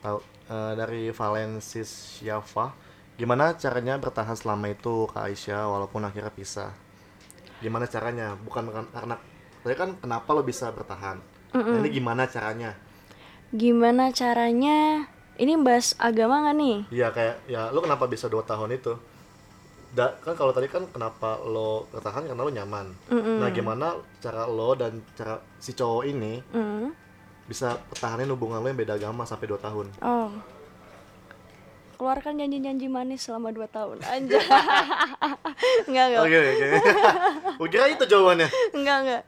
tahu 0.00 0.18
Eh, 0.50 0.74
dari 0.74 1.14
Valensis 1.14 2.18
Yafa. 2.18 2.74
Gimana 3.14 3.54
caranya 3.54 3.94
bertahan 4.02 4.34
selama 4.34 4.66
itu 4.66 5.06
Kak 5.06 5.30
Aisyah 5.30 5.70
walaupun 5.70 6.02
akhirnya 6.02 6.34
pisah? 6.34 6.74
Gimana 7.62 7.86
caranya? 7.86 8.34
Bukan 8.34 8.66
kan- 8.66 8.90
karena 8.90 9.14
tadi 9.60 9.74
kan 9.74 9.96
kenapa 9.96 10.28
lo 10.30 10.40
bisa 10.40 10.70
bertahan? 10.70 11.18
Nah, 11.50 11.78
ini 11.78 11.90
gimana 11.90 12.24
caranya? 12.24 12.72
gimana 13.50 14.14
caranya 14.14 15.10
ini 15.34 15.58
bahas 15.58 15.98
agama 15.98 16.38
nggak 16.38 16.54
nih 16.54 16.76
Iya 16.94 17.10
kayak 17.10 17.36
ya 17.44 17.66
lo 17.68 17.82
kenapa 17.82 18.06
bisa 18.06 18.30
dua 18.30 18.46
tahun 18.46 18.70
itu? 18.72 18.94
Da, 19.90 20.14
kan 20.22 20.38
kalau 20.38 20.54
tadi 20.54 20.70
kan 20.70 20.86
kenapa 20.86 21.42
lo 21.42 21.82
bertahan 21.90 22.30
karena 22.30 22.38
lo 22.38 22.52
nyaman. 22.54 22.86
Nah 23.10 23.50
gimana 23.50 23.98
cara 24.22 24.46
lo 24.46 24.78
dan 24.78 25.02
cara 25.18 25.42
si 25.58 25.74
cowok 25.74 26.06
ini 26.06 26.38
Mm. 26.54 26.94
bisa 27.44 27.74
pertahanin 27.90 28.30
hubungan 28.30 28.62
lo 28.62 28.70
yang 28.70 28.78
beda 28.78 28.94
agama 28.94 29.26
sampai 29.26 29.50
dua 29.50 29.58
tahun? 29.58 29.90
oh 29.98 30.30
keluarkan 32.00 32.40
janji-janji 32.40 32.88
manis 32.88 33.28
selama 33.28 33.52
2 33.52 33.68
tahun 33.68 34.00
aja 34.00 34.40
nggak 35.92 36.06
nggak 36.08 36.22
Oke 36.24 36.38
oke. 36.40 36.68
Gue 37.60 37.68
kira 37.68 37.92
itu 37.92 38.04
jawabannya. 38.08 38.48
Enggak, 38.72 38.96
enggak. 39.04 39.22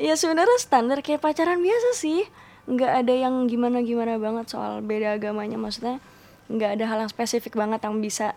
Ya 0.00 0.16
sebenarnya 0.16 0.56
standar 0.56 1.04
kayak 1.04 1.20
pacaran 1.20 1.60
biasa 1.60 1.92
sih. 1.92 2.24
Enggak 2.64 3.04
ada 3.04 3.12
yang 3.12 3.44
gimana-gimana 3.44 4.16
banget 4.16 4.48
soal 4.48 4.80
beda 4.80 5.20
agamanya 5.20 5.60
maksudnya. 5.60 6.00
Enggak 6.48 6.80
ada 6.80 6.84
hal 6.88 6.98
yang 7.04 7.12
spesifik 7.12 7.52
banget 7.52 7.84
yang 7.84 8.00
bisa 8.00 8.32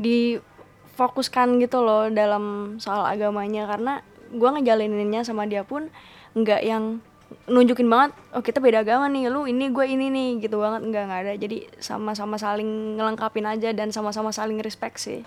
difokuskan 0.00 1.60
gitu 1.60 1.84
loh 1.84 2.08
dalam 2.08 2.76
soal 2.80 3.04
agamanya 3.04 3.68
karena 3.68 4.00
gua 4.32 4.56
ngejalaninnya 4.56 5.20
sama 5.28 5.44
dia 5.44 5.68
pun 5.68 5.92
enggak 6.32 6.64
yang 6.64 7.04
nunjukin 7.48 7.88
banget 7.88 8.16
oh 8.32 8.40
kita 8.40 8.60
beda 8.60 8.80
agama 8.84 9.08
nih 9.08 9.28
lu 9.28 9.44
ini 9.44 9.68
gue 9.68 9.84
ini 9.84 10.08
nih 10.08 10.28
gitu 10.48 10.60
banget 10.60 10.80
enggak 10.84 11.02
enggak 11.08 11.20
ada 11.24 11.32
jadi 11.36 11.56
sama-sama 11.80 12.40
saling 12.40 12.96
ngelengkapin 12.96 13.44
aja 13.44 13.72
dan 13.76 13.92
sama-sama 13.92 14.32
saling 14.32 14.60
respect 14.60 15.00
sih 15.00 15.20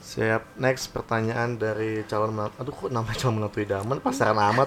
Siap. 0.00 0.56
Next 0.56 0.90
pertanyaan 0.96 1.60
dari 1.60 2.02
calon 2.08 2.32
menantu. 2.32 2.56
Aduh 2.56 2.72
kok 2.72 2.90
namanya 2.90 3.16
calon 3.20 3.34
menantu 3.36 3.58
idaman 3.60 4.00
pasaran 4.00 4.40
amat. 4.40 4.66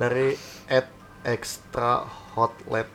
dari 0.00 0.32
at 0.70 0.88
extra 1.22 2.08
hotlet 2.32 2.88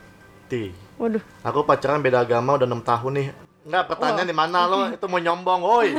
tea. 0.50 0.74
waduh 0.98 1.22
Aku 1.46 1.62
pacaran 1.62 2.02
beda 2.02 2.26
agama 2.26 2.58
udah 2.58 2.66
enam 2.66 2.82
tahun 2.82 3.12
nih. 3.14 3.28
Enggak, 3.68 3.84
pertanyaan 3.94 4.28
di 4.28 4.36
mana 4.36 4.64
lo? 4.64 4.80
Itu 4.88 5.06
mau 5.12 5.20
nyombong, 5.20 5.60
woi. 5.60 5.92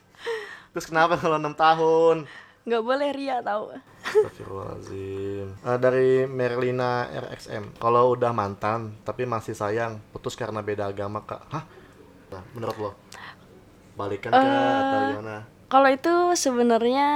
Terus 0.72 0.88
kenapa 0.88 1.20
kalau 1.20 1.36
enam 1.36 1.52
tahun? 1.52 2.24
Nggak 2.64 2.82
boleh 2.82 3.08
ria 3.10 3.40
tau 3.40 3.68
Astagfirullahaladzim. 4.04 5.46
Eh, 5.58 5.78
dari 5.78 6.08
Merlina 6.24 7.08
RXM. 7.08 7.76
Kalau 7.76 8.12
udah 8.12 8.30
mantan 8.30 8.92
tapi 9.00 9.24
masih 9.24 9.52
sayang, 9.52 9.96
putus 10.10 10.34
karena 10.34 10.60
beda 10.60 10.86
agama, 10.86 11.20
Kak. 11.20 11.40
Hah? 11.48 11.64
Nah, 12.30 12.42
menurut 12.52 12.76
lo? 12.78 12.90
Balikan 13.94 14.28
kah 14.28 14.40
atau 14.40 14.98
Eh, 14.98 15.08
gimana? 15.10 15.36
Kalau 15.66 15.88
itu 15.88 16.14
sebenarnya 16.34 17.08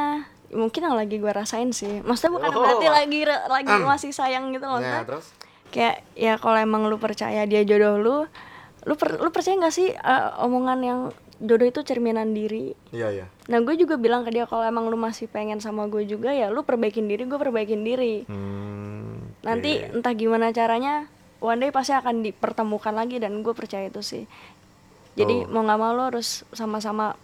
mungkin 0.49 0.81
yang 0.83 0.97
lagi 0.97 1.17
gue 1.17 1.29
rasain 1.29 1.71
sih. 1.71 2.01
Maksudnya 2.01 2.33
bukan 2.33 2.51
Oh. 2.51 2.61
berarti 2.63 2.89
lagi 2.89 3.21
lagi 3.27 3.75
masih 3.85 4.11
sayang 4.11 4.49
gitu 4.51 4.65
loh. 4.65 4.81
Nah, 4.81 5.05
terus? 5.05 5.33
kayak 5.69 6.01
ya 6.17 6.35
kalau 6.35 6.57
emang 6.57 6.89
lu 6.89 6.97
percaya 6.97 7.45
dia 7.45 7.61
jodoh 7.61 8.01
lu, 8.01 8.17
lu 8.83 8.95
per- 8.97 9.21
lu 9.21 9.29
percaya 9.29 9.53
nggak 9.55 9.69
sih 9.71 9.93
eh, 9.93 10.25
omongan 10.41 10.81
yang 10.81 11.01
jodoh 11.39 11.65
itu 11.65 11.81
cerminan 11.81 12.31
diri? 12.31 12.75
Iya, 12.91 13.09
iya. 13.09 13.27
Nah 13.47 13.59
gue 13.59 13.75
juga 13.75 13.95
bilang 13.95 14.23
ke 14.23 14.31
dia 14.31 14.45
kalau 14.45 14.63
emang 14.63 14.87
lu 14.87 14.95
masih 14.95 15.27
pengen 15.27 15.59
sama 15.59 15.87
gue 15.87 16.03
juga 16.03 16.31
ya 16.31 16.49
lu 16.49 16.63
perbaikin 16.63 17.07
diri, 17.07 17.25
gue 17.25 17.37
perbaikin 17.37 17.81
diri. 17.81 18.27
Hmm, 18.27 19.31
Nanti 19.41 19.79
oke. 19.81 19.97
entah 19.97 20.13
gimana 20.13 20.51
caranya, 20.51 21.07
one 21.39 21.59
day 21.59 21.71
pasti 21.71 21.93
akan 21.93 22.21
dipertemukan 22.21 22.91
lagi 22.91 23.17
dan 23.17 23.41
gue 23.41 23.53
percaya 23.53 23.87
itu 23.87 24.03
sih. 24.03 24.25
Jadi 25.15 25.47
Oh. 25.47 25.51
mau 25.51 25.63
nggak 25.63 25.79
mau 25.79 25.93
lo 25.93 26.03
harus 26.07 26.43
sama-sama 26.51 27.15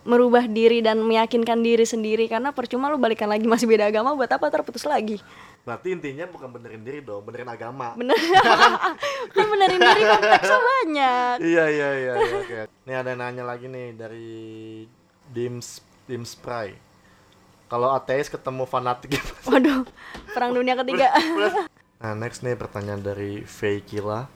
merubah 0.00 0.48
diri 0.48 0.80
dan 0.80 0.96
meyakinkan 1.00 1.60
diri 1.60 1.84
sendiri 1.84 2.24
karena 2.24 2.50
percuma 2.50 2.88
lu 2.88 2.96
balikan 2.96 3.28
lagi 3.28 3.44
masih 3.44 3.68
beda 3.68 3.84
agama 3.86 4.16
buat 4.16 4.28
apa 4.28 4.48
terputus 4.48 4.84
lagi. 4.84 5.20
Berarti 5.70 5.94
intinya 5.94 6.26
bukan 6.26 6.50
benerin 6.50 6.82
diri 6.82 6.98
dong, 6.98 7.22
benerin 7.22 7.46
agama. 7.46 7.94
Bener. 7.94 8.18
kan 9.38 9.46
benerin 9.46 9.78
diri 9.78 10.02
konteksnya 10.02 10.58
banyak. 10.74 11.34
iya, 11.46 11.64
iya, 11.70 11.88
iya, 11.94 12.12
iya, 12.18 12.34
oke. 12.42 12.58
Nih 12.90 12.94
ada 12.98 13.14
yang 13.14 13.22
nanya 13.22 13.46
lagi 13.46 13.70
nih 13.70 13.94
dari 13.94 14.34
Dims 15.30 15.78
Dims 16.10 16.34
Spray. 16.34 16.74
Kalau 17.70 17.94
ateis 17.94 18.26
ketemu 18.26 18.66
fanatik? 18.66 19.22
Waduh, 19.46 19.86
perang 20.34 20.58
dunia 20.58 20.74
ketiga. 20.74 21.06
Nah, 22.02 22.18
next 22.18 22.42
nih 22.42 22.58
pertanyaan 22.58 22.98
dari 22.98 23.46
Veikila. 23.46 24.26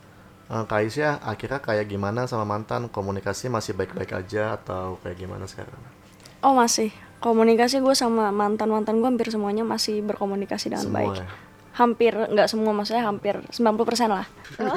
Uh, 0.47 0.63
Kak 0.71 0.87
Aisyah, 0.87 1.19
akhirnya 1.19 1.59
kayak 1.59 1.91
gimana 1.91 2.31
sama 2.31 2.47
mantan? 2.47 2.87
Komunikasi 2.87 3.51
masih 3.51 3.75
baik-baik 3.75 4.15
aja 4.15 4.55
atau 4.55 5.03
kayak 5.03 5.19
gimana 5.19 5.51
sekarang? 5.51 5.83
oh 6.47 6.55
masih. 6.55 6.95
Komunikasi 7.25 7.81
gue 7.81 7.97
sama 7.97 8.29
mantan-mantan 8.29 9.01
gue 9.01 9.09
hampir 9.09 9.33
semuanya 9.33 9.65
masih 9.65 10.05
berkomunikasi 10.05 10.69
dengan 10.69 10.85
Semua 10.85 11.01
baik. 11.09 11.25
Ya? 11.75 11.79
hampir 11.83 12.15
nggak 12.15 12.47
semua 12.47 12.71
maksudnya 12.71 13.03
hampir 13.03 13.35
90% 13.51 14.07
lah. 14.07 14.27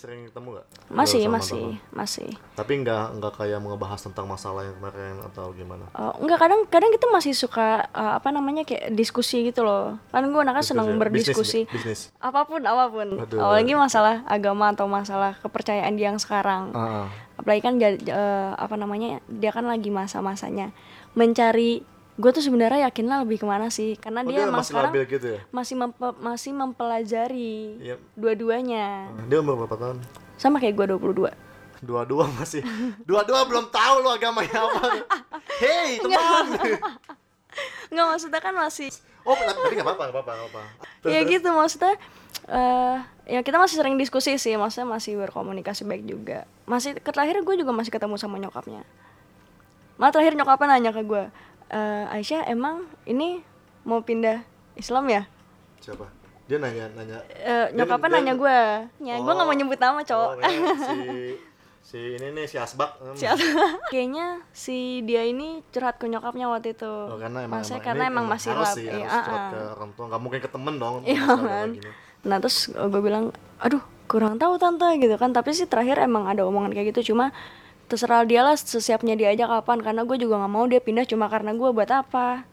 Sering 0.00 0.32
ketemu 0.32 0.48
nggak? 0.56 0.66
masih 0.88 1.28
masih 1.28 1.64
teman? 1.76 1.92
masih 1.92 2.30
Tapi 2.56 2.72
nggak 2.80 3.20
nggak 3.20 3.32
kayak 3.36 3.60
ngebahas 3.60 4.00
tentang 4.00 4.24
masalah 4.24 4.64
yang 4.64 4.76
kemarin 4.80 5.20
atau 5.28 5.52
gimana? 5.52 5.84
Oh, 5.92 6.16
enggak 6.24 6.38
kadang 6.40 6.60
kadang 6.68 6.90
kita 6.92 7.06
masih 7.12 7.32
suka 7.36 7.84
uh, 7.92 8.16
apa 8.16 8.32
namanya 8.32 8.64
kayak 8.64 8.94
diskusi 8.94 9.50
gitu 9.50 9.66
loh 9.66 9.98
kan 10.14 10.24
gue 10.24 10.40
anaknya 10.40 10.64
senang 10.64 10.88
Diskusi, 10.88 11.00
berdiskusi 11.02 11.60
bisnis, 11.68 12.08
bisnis. 12.08 12.22
apa 12.22 12.40
pun 12.46 12.62
apa 12.64 12.84
pun 12.88 13.08
Aduh. 13.20 13.38
apalagi 13.42 13.74
masalah 13.74 14.22
agama 14.24 14.72
atau 14.72 14.86
masalah 14.86 15.36
kepercayaan 15.42 15.98
dia 15.98 16.14
yang 16.14 16.20
sekarang 16.22 16.70
ah. 16.72 17.10
apalagi 17.36 17.60
kan 17.60 17.74
eh, 17.82 18.50
apa 18.54 18.74
namanya 18.78 19.20
dia 19.26 19.50
kan 19.50 19.66
lagi 19.66 19.90
masa-masanya 19.90 20.70
mencari 21.18 21.82
gue 22.14 22.30
tuh 22.30 22.40
sebenarnya 22.40 22.86
yakinlah 22.86 23.26
lebih 23.26 23.42
ke 23.42 23.46
mana 23.46 23.66
sih 23.68 23.98
karena 23.98 24.22
Oh, 24.22 24.24
dia 24.24 24.36
dia 24.36 24.46
emang 24.46 24.62
masih 24.62 24.70
sekarang 24.70 24.92
gitu 25.04 25.26
ya? 25.28 25.40
masih 25.50 25.74
mempe- 25.76 26.18
masih 26.20 26.50
mempelajari 26.52 27.58
Iya. 27.80 27.96
dua-duanya 28.14 29.10
Dia 29.26 29.38
umur 29.38 29.58
berapa 29.60 29.74
tahun? 29.74 29.98
sama 30.36 30.58
kayak 30.58 30.74
gue 30.74 30.86
22 30.94 31.34
Dua-dua 31.84 32.24
masih. 32.32 32.64
Dua-dua 33.02 33.44
belum 33.44 33.68
tahu 33.68 34.00
lo 34.00 34.08
agamanya 34.10 34.56
apa. 34.64 35.04
Hei 35.54 36.00
teman. 36.00 36.46
nggak 37.86 38.06
maksudnya 38.08 38.40
kan 38.40 38.54
masih 38.56 38.88
Oh 39.20 39.36
tapi 39.36 39.74
nggak 39.74 39.84
apa-apa 39.84 40.02
nggak 40.06 40.16
apa-apa 40.16 40.32
apa. 40.48 40.60
Ya 41.04 41.20
gitu 41.22 41.44
maksudnya 41.50 41.92
eh 42.46 42.96
ya 43.26 43.40
kita 43.40 43.56
masih 43.56 43.76
sering 43.76 43.96
diskusi 43.96 44.36
sih 44.36 44.54
maksudnya 44.54 44.86
masih 44.86 45.16
berkomunikasi 45.18 45.84
baik 45.84 46.04
juga 46.04 46.44
masih 46.64 46.96
terakhir 46.96 47.40
gue 47.42 47.54
juga 47.56 47.72
masih 47.72 47.88
ketemu 47.88 48.16
sama 48.16 48.36
nyokapnya 48.36 48.84
malah 49.94 50.10
terakhir 50.10 50.34
nyokapnya 50.34 50.66
nanya 50.70 50.90
ke 50.90 51.02
gue 51.02 51.24
"Eh, 51.74 52.04
Aisyah 52.12 52.46
emang 52.46 52.76
ini 53.04 53.42
mau 53.82 53.98
pindah 53.98 54.46
Islam 54.74 55.04
ya 55.06 55.22
Siapa? 55.76 56.06
Dia 56.44 56.56
nanya 56.56 56.86
nanya. 56.92 57.18
Eh, 57.26 57.42
Dia- 57.66 57.68
nyokapnya 57.74 58.08
nanya 58.14 58.34
gue 58.34 58.58
ya 59.02 59.14
gue 59.16 59.32
nggak 59.32 59.42
mau 59.42 59.50
Oh. 59.50 59.58
nyebut 59.58 59.76
nama 59.76 60.00
cowok 60.00 60.28
Oh, 60.28 60.36
kayak 60.38 60.60
si 60.78 60.96
si 61.84 61.98
ini 62.12 62.32
nih 62.32 62.46
si 62.46 62.56
Asbak. 62.56 62.96
Hmm. 62.96 63.12
Si 63.12 63.24
At- 63.24 63.36
kayaknya 63.92 64.26
si 64.50 64.76
dia 65.02 65.22
ini 65.22 65.60
curhat 65.68 65.96
ke 65.96 66.06
nyokapnya 66.06 66.46
waktu 66.46 66.72
itu 66.72 66.86
Oh, 66.86 67.16
karena 67.16 67.42
emang, 67.42 67.58
Maksudnya 67.58 67.76
emang- 67.76 67.86
karena 67.86 68.04
emang 68.06 68.26
masih 68.26 68.48
harus 68.50 68.64
lab 68.66 68.76
sih, 68.76 68.86
iya, 68.86 68.96
harus 69.02 69.18
curhat 69.20 69.40
ah, 69.40 69.48
ke 69.48 69.58
ah. 69.58 69.68
orang 69.74 69.90
tua 69.92 70.04
nggak 70.06 70.22
mungkin 70.22 70.38
ke 70.38 70.48
temen 70.48 70.74
dong 70.76 70.94
Iya 71.02 71.22
kan. 71.26 71.68
Nah 72.24 72.36
terus 72.38 72.56
gue 72.68 73.00
bilang, 73.02 73.24
aduh 73.58 73.80
kurang 74.04 74.36
tahu 74.36 74.56
tante 74.56 74.88
gitu 74.96 75.12
kan. 75.14 75.30
Tapi 75.30 75.50
sih 75.50 75.64
terakhir 75.64 75.96
emang 75.98 76.24
ada 76.24 76.40
omongan 76.42 76.72
kayak 76.72 76.92
gitu. 76.92 77.12
Cuma 77.12 77.32
terserah 77.84 78.22
dia 78.22 78.40
lah 78.40 78.54
sesiapnya 78.54 79.14
dia 79.14 79.28
aja 79.28 79.44
kapan. 79.46 79.80
Karena 79.80 80.02
gue 80.02 80.16
juga 80.16 80.36
nggak 80.36 80.50
mau 80.50 80.64
dia 80.64 80.78
pindah 80.78 81.04
cuma 81.04 81.26
karena 81.26 81.52
gue 81.52 81.68
buat 81.68 81.88
apa. 81.88 82.44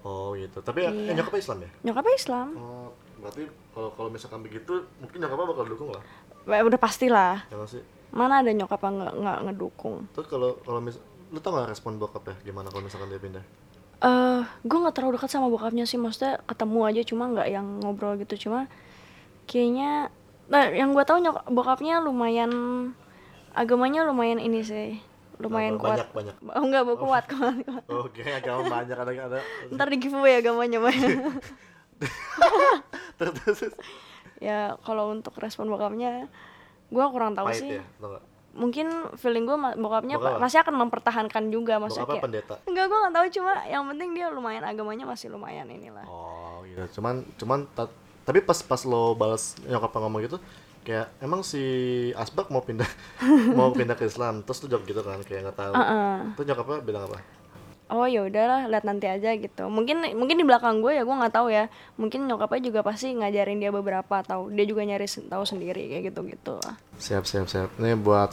oh 0.00 0.32
gitu 0.32 0.58
tapi 0.60 0.80
eh, 0.80 0.88
Iya. 0.88 1.12
nyokapnya 1.12 1.40
Islam 1.40 1.58
ya 1.60 1.70
Nyokapnya 1.84 2.14
Islam. 2.16 2.46
oh 2.56 2.88
berarti 3.20 3.42
kalau 3.70 3.92
kalau 3.92 4.08
misalkan 4.08 4.40
begitu 4.40 4.72
mungkin 4.96 5.20
nyokapnya 5.20 5.46
bakal 5.46 5.64
dukung 5.66 5.90
lah 5.90 6.00
Wah, 6.48 6.64
udah 6.64 6.80
pastilah. 6.80 7.44
ya 7.46 7.56
sih 7.68 7.84
Mana 8.08 8.40
ada 8.40 8.48
nyokap 8.48 8.80
yang 8.80 8.96
nggak 8.96 9.14
nggak 9.14 9.38
ngedukung. 9.44 10.08
terus 10.10 10.24
kalau 10.26 10.56
kalau 10.60 10.80
mis 10.80 10.96
lu 11.28 11.38
tau 11.38 11.52
gak 11.52 11.68
respon 11.68 11.94
bokap 11.94 12.24
ya 12.26 12.34
gimana 12.42 12.66
kalau 12.66 12.80
misalkan 12.80 13.06
dia 13.06 13.20
pindah 13.20 13.44
Eh, 14.00 14.40
gue 14.64 14.78
nggak 14.80 14.96
terlalu 14.96 15.20
dekat 15.20 15.28
sama 15.28 15.46
bokapnya 15.46 15.84
sih. 15.84 16.00
Maksudnya 16.00 16.40
ketemu 16.42 16.80
aja 16.88 17.02
cuma 17.04 17.28
nggak 17.28 17.48
yang 17.52 17.84
ngobrol 17.84 18.16
gitu. 18.16 18.48
Cuma 18.48 18.64
kayaknya, 19.44 20.08
nah 20.48 20.64
yang 20.66 20.90
gue 20.90 21.04
tahu 21.04 21.20
nyok 21.20 21.44
bokapnya 21.46 22.00
lumayan 22.00 22.48
agamanya 23.52 24.04
lumayan 24.04 24.38
ini 24.38 24.60
sih. 24.60 25.00
Lumayan 25.40 25.80
kuat. 25.80 26.04
banyak 26.04 26.08
banyak 26.12 26.34
Oh 26.52 26.62
enggak, 26.62 26.84
kuat, 27.00 27.24
kuat, 27.24 27.56
kuat. 27.64 27.84
oh 27.88 28.04
kayak 28.12 28.44
agama 28.44 28.84
banyak 28.84 28.92
ada 28.94 29.12
ada 29.12 29.38
Ntar 29.72 29.88
di 29.88 29.96
giveaway 29.96 30.36
agamanya 30.36 30.78
banyak. 30.78 31.16
terus 33.20 33.60
ya 34.40 34.76
kalau 34.80 35.12
untuk 35.12 35.36
respon 35.36 35.68
bokapnya 35.68 36.28
gue 36.88 37.04
kurang 37.12 37.36
tahu 37.36 37.52
pahit 37.52 37.60
sih 37.60 37.70
ya 37.76 37.84
mungkin 38.50 38.90
feeling 39.14 39.46
gue 39.46 39.54
bokapnya 39.78 40.18
Bokap 40.18 40.42
masih 40.42 40.58
akan 40.58 40.74
mempertahankan 40.80 41.54
juga 41.54 41.78
maksudnya 41.78 42.08
kayak 42.08 42.24
pendeta 42.24 42.54
enggak 42.66 42.90
gue 42.90 42.98
nggak 42.98 43.14
tahu 43.14 43.26
cuma 43.38 43.52
yang 43.62 43.84
penting 43.86 44.10
dia 44.10 44.26
lumayan 44.26 44.64
agamanya 44.66 45.06
masih 45.06 45.30
lumayan 45.30 45.70
inilah 45.70 46.02
Oh 46.08 46.66
gitu. 46.66 46.98
Cuman 46.98 47.22
cuman 47.38 47.68
ta- 47.70 47.92
tapi 48.26 48.42
pas 48.42 48.58
pas 48.58 48.82
lo 48.82 49.14
balas 49.14 49.54
nyokap 49.62 49.94
ngomong 49.94 50.26
gitu 50.26 50.38
kayak 50.80 51.12
emang 51.20 51.44
si 51.44 51.62
Asbak 52.16 52.48
mau 52.48 52.64
pindah 52.64 52.88
mau 53.58 53.70
pindah 53.70 53.94
ke 53.94 54.08
Islam 54.08 54.42
terus 54.42 54.62
tuh 54.62 54.68
jawab 54.68 54.88
gitu 54.88 55.00
kan 55.04 55.20
kayak 55.24 55.50
nggak 55.50 55.58
tahu. 55.58 55.72
Heeh. 55.76 56.14
Terus 56.36 56.46
nyokapnya 56.50 56.80
bilang 56.82 57.04
apa? 57.10 57.20
oh 57.90 58.06
ya 58.06 58.22
udahlah 58.22 58.70
lihat 58.70 58.86
nanti 58.86 59.10
aja 59.10 59.34
gitu 59.34 59.66
mungkin 59.66 60.06
mungkin 60.14 60.38
di 60.38 60.46
belakang 60.46 60.78
gue 60.78 60.94
ya 60.94 61.02
gue 61.02 61.10
nggak 61.10 61.34
tahu 61.34 61.50
ya 61.50 61.66
mungkin 61.98 62.30
nyokapnya 62.30 62.70
juga 62.70 62.80
pasti 62.86 63.10
ngajarin 63.18 63.58
dia 63.58 63.74
beberapa 63.74 64.22
atau 64.22 64.46
dia 64.46 64.62
juga 64.62 64.86
nyari 64.86 65.10
tahu 65.10 65.42
sendiri 65.42 65.90
kayak 65.90 66.14
gitu 66.14 66.22
gitu 66.30 66.54
lah 66.62 66.78
Siap 67.02 67.26
siap 67.26 67.50
siap. 67.50 67.74
Ini 67.82 67.98
buat 67.98 68.30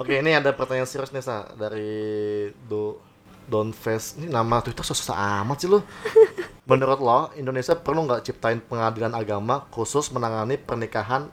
Oke, 0.00 0.16
ini 0.16 0.32
ada 0.32 0.48
pertanyaan 0.56 0.88
serius 0.88 1.12
nih 1.12 1.20
sa 1.20 1.44
dari 1.60 2.48
Do 2.64 2.96
Don 3.44 3.70
Face. 3.76 4.16
Ini 4.16 4.32
nama 4.32 4.64
Twitter 4.64 4.80
susah 4.80 5.44
amat 5.44 5.60
sih 5.60 5.68
lu. 5.68 5.84
Menurut 6.70 6.98
lo, 7.04 7.28
Indonesia 7.36 7.76
perlu 7.76 8.08
nggak 8.08 8.24
ciptain 8.24 8.64
pengadilan 8.64 9.12
agama 9.12 9.68
khusus 9.68 10.08
menangani 10.08 10.56
pernikahan 10.56 11.28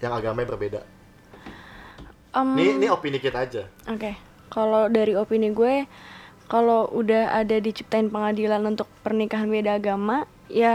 yang 0.00 0.12
agamanya 0.12 0.48
berbeda? 0.48 0.80
Em, 2.30 2.48
Ini 2.52 2.70
ini 2.76 2.86
opini 2.86 3.18
kita 3.18 3.40
aja. 3.40 3.66
Oke, 3.86 4.14
kalau 4.48 4.86
dari 4.86 5.12
opini 5.12 5.50
gue, 5.50 5.84
kalau 6.46 6.86
udah 6.88 7.34
ada 7.34 7.56
diciptain 7.56 8.06
pengadilan 8.06 8.62
untuk 8.64 8.86
pernikahan 9.00 9.46
beda 9.46 9.76
agama, 9.76 10.22
ya 10.46 10.74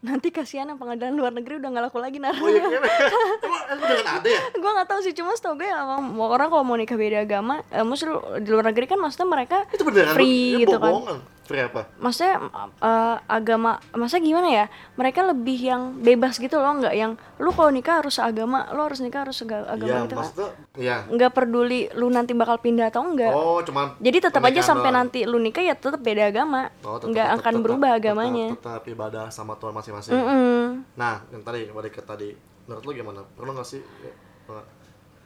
nanti 0.00 0.32
kasihan 0.32 0.64
yang 0.64 0.78
pengadilan 0.78 1.12
luar 1.12 1.28
negeri 1.30 1.60
udah 1.60 1.68
nggak 1.68 1.84
laku 1.84 1.98
lagi 1.98 2.16
nar. 2.16 2.32
Oh 2.32 2.48
iya, 2.48 2.62
iya. 2.64 2.80
ada 4.16 4.24
ya? 4.24 4.40
gue 4.50 4.70
nggak 4.72 4.88
tahu 4.88 5.00
sih, 5.02 5.12
cuma 5.12 5.34
setahu 5.34 5.58
gue 5.58 5.66
emang 5.66 6.00
orang 6.16 6.48
kalau 6.48 6.62
mau 6.62 6.74
nikah 6.74 6.94
beda 6.94 7.20
agama, 7.20 7.60
eh, 7.68 7.82
maksudnya 7.82 8.16
di 8.38 8.48
luar 8.48 8.64
negeri 8.66 8.86
kan 8.86 8.96
maksudnya 8.96 9.28
mereka 9.28 9.66
Itu 9.68 9.82
beneran 9.82 10.14
free 10.14 10.56
lu- 10.56 10.60
gitu 10.64 10.72
itu 10.72 10.78
kan. 10.78 11.20
Free 11.50 11.58
apa? 11.60 11.82
Maksudnya 11.98 12.46
eh, 12.78 13.16
agama, 13.26 13.82
maksudnya 13.90 14.22
gimana 14.22 14.48
ya? 14.48 14.64
Mereka 14.94 15.26
lebih 15.26 15.58
yang 15.58 15.98
bebas 15.98 16.38
gitu 16.38 16.54
loh, 16.54 16.78
nggak 16.78 16.94
yang 16.94 17.12
lu 17.36 17.50
kalau 17.50 17.68
nikah 17.68 17.98
harus 17.98 18.16
agama, 18.16 18.70
lu 18.70 18.80
harus 18.80 19.02
nikah 19.02 19.26
harus 19.26 19.42
aga- 19.42 19.66
agama 19.66 19.90
Iya, 19.90 19.98
gitu 20.00 20.14
kan. 20.14 20.18
maksudnya 20.22 20.48
iya. 20.78 20.96
Nggak 21.04 21.30
peduli 21.32 21.90
lu 21.90 22.06
nanti 22.06 22.32
bakal 22.32 22.56
pindah 22.56 22.86
atau 22.86 23.02
enggak. 23.02 23.34
Oh, 23.34 23.58
cuman 23.60 23.98
Jadi 23.98 24.18
tetap 24.22 24.38
aja 24.40 24.62
sampai 24.62 24.88
doang. 24.88 24.98
nanti 25.02 25.26
lu 25.26 25.36
nikah 25.36 25.58
ya 25.60 25.74
tetap 25.74 25.98
beda 25.98 26.22
agama, 26.24 26.70
Oh, 26.80 26.94
tetap- 26.94 27.10
nggak 27.10 27.26
tetap- 27.26 27.38
akan 27.42 27.50
tetap- 27.50 27.64
berubah 27.66 27.88
tetap- 27.88 28.00
agamanya. 28.00 28.46
Tetap, 28.54 28.82
ibadah 28.86 29.24
sama 29.28 29.52
Tuhan 29.56 29.74
masing-masing. 29.74 30.14
Mm-mm. 30.14 30.62
Nah, 30.94 31.26
yang 31.28 31.42
tadi 31.42 31.66
balik 31.68 31.92
ke 31.92 32.02
tadi, 32.04 32.30
menurut 32.64 32.82
lu 32.84 32.92
gimana? 32.94 33.26
Perlu 33.28 33.50
nggak 33.52 33.66
sih? 33.66 33.82
Ya. 33.82 34.62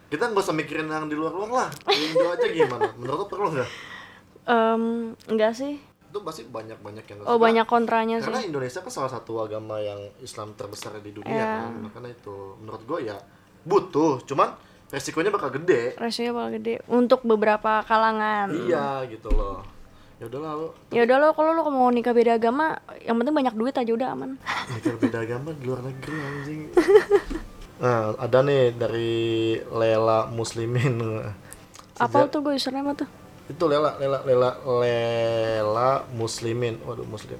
Kita 0.07 0.25
nggak 0.27 0.41
usah 0.41 0.55
mikirin 0.55 0.87
yang 0.87 1.05
di 1.05 1.13
luar-luar 1.13 1.51
lah. 1.51 1.69
Di 1.69 2.01
Indo 2.07 2.25
aja 2.27 2.47
gimana? 2.47 2.89
Menurut 2.95 3.19
lu 3.19 3.27
perlu 3.27 3.49
nggak? 3.53 3.69
Em, 4.45 4.83
enggak 5.27 5.53
sih. 5.53 5.81
Itu 6.15 6.23
pasti 6.23 6.47
banyak-banyak 6.47 7.03
yang 7.03 7.17
nggak 7.19 7.27
Oh 7.27 7.35
suka. 7.35 7.43
banyak 7.43 7.67
kontranya 7.67 8.17
Karena 8.23 8.39
sih. 8.39 8.47
Indonesia 8.47 8.79
kan 8.79 8.93
salah 8.93 9.11
satu 9.11 9.43
agama 9.43 9.83
yang 9.83 9.99
Islam 10.23 10.55
terbesar 10.55 10.95
di 10.99 11.11
dunia 11.11 11.27
Iya. 11.27 11.47
kan. 11.61 11.73
Makanya 11.83 12.15
itu 12.15 12.55
menurut 12.57 12.83
gue 12.87 12.99
ya 13.05 13.19
butuh, 13.61 14.23
cuman 14.23 14.55
resikonya 14.89 15.35
bakal 15.35 15.51
gede. 15.51 15.99
Rasionya 15.99 16.31
bakal 16.31 16.51
gede 16.55 16.87
untuk 16.87 17.27
beberapa 17.27 17.83
kalangan. 17.83 18.47
Iya 18.55 19.11
gitu 19.11 19.27
loh. 19.29 19.67
Ya 20.15 20.31
udahlah 20.31 20.55
lu 20.55 20.69
Ya 20.95 21.03
udah 21.03 21.17
lo 21.19 21.29
kalau 21.35 21.51
lo 21.51 21.67
mau 21.67 21.91
nikah 21.91 22.15
beda 22.15 22.39
agama, 22.39 22.79
yang 23.01 23.19
penting 23.19 23.35
banyak 23.35 23.55
duit 23.59 23.75
aja 23.75 23.91
udah 23.91 24.15
aman. 24.15 24.39
Mikir 24.71 24.95
beda 24.95 25.19
agama 25.19 25.51
di 25.51 25.67
luar 25.67 25.83
negeri 25.83 26.15
anjing. 26.15 26.61
Nah, 27.75 28.15
ada 28.15 28.39
nih 28.39 28.71
dari 28.71 29.11
Lela 29.67 30.31
Muslimin. 30.31 31.27
Apa 31.99 32.31
tuh 32.31 32.39
gue 32.41 32.55
username 32.55 32.95
tuh? 32.95 33.11
Itu 33.45 33.69
Lela, 33.69 34.01
Lela, 34.01 34.25
Lela, 34.25 34.51
Lela 34.81 35.91
Muslimin. 36.17 36.81
Waduh, 36.81 37.05
Muslim. 37.05 37.37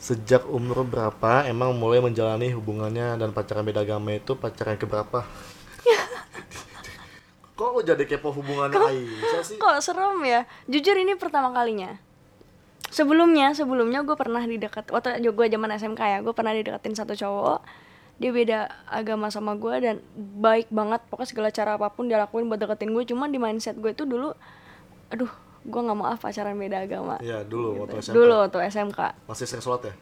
Sejak 0.00 0.46
umur 0.46 0.86
berapa 0.86 1.44
emang 1.50 1.74
mulai 1.74 1.98
menjalani 1.98 2.54
hubungannya 2.54 3.18
dan 3.18 3.34
pacaran 3.34 3.66
beda 3.66 3.82
agama 3.82 4.14
itu 4.14 4.38
pacaran 4.38 4.78
keberapa? 4.78 5.26
Kok 7.58 7.70
lo 7.72 7.80
jadi 7.80 8.04
kepo 8.04 8.30
hubungannya 8.30 8.76
Aisyah 8.76 9.42
sih? 9.42 9.56
Kok 9.56 9.80
serem 9.80 10.20
ya? 10.22 10.44
Jujur 10.68 10.94
ini 10.94 11.16
pertama 11.18 11.50
kalinya. 11.50 11.96
Sebelumnya, 12.92 13.52
sebelumnya 13.52 14.06
gue 14.06 14.14
pernah 14.14 14.40
didekat 14.44 14.88
waktu 14.94 15.20
gue 15.20 15.46
zaman 15.50 15.74
SMK 15.74 16.00
ya, 16.00 16.18
gue 16.22 16.32
pernah 16.36 16.54
dideketin 16.54 16.94
satu 16.94 17.18
cowok. 17.18 17.60
Dia 18.16 18.30
beda 18.32 18.58
agama 18.88 19.28
sama 19.28 19.58
gue 19.58 19.74
dan 19.82 19.96
baik 20.16 20.72
banget. 20.72 21.04
Pokoknya 21.10 21.28
segala 21.28 21.48
cara 21.52 21.70
apa 21.76 21.92
pun 21.92 22.08
dia 22.08 22.16
lakuin 22.16 22.48
buat 22.48 22.60
deketin 22.62 22.94
gue. 22.94 23.04
Cuman 23.08 23.28
di 23.28 23.36
mindset 23.36 23.76
gue 23.76 23.92
itu 23.92 24.06
dulu, 24.08 24.32
aduh, 25.12 25.30
gue 25.66 25.80
nggak 25.82 25.96
mau 25.98 26.06
ah 26.06 26.18
pacaran 26.18 26.54
beda 26.54 26.86
agama. 26.86 27.16
Iya, 27.18 27.42
dulu 27.46 27.84
waktu 27.86 28.02
SMK. 28.02 28.14
Dulu 28.14 28.34
waktu 28.46 28.58
SMK. 28.70 29.00
Masih 29.26 29.46
sering 29.46 29.64
sholat 29.64 29.82
ya? 29.90 29.94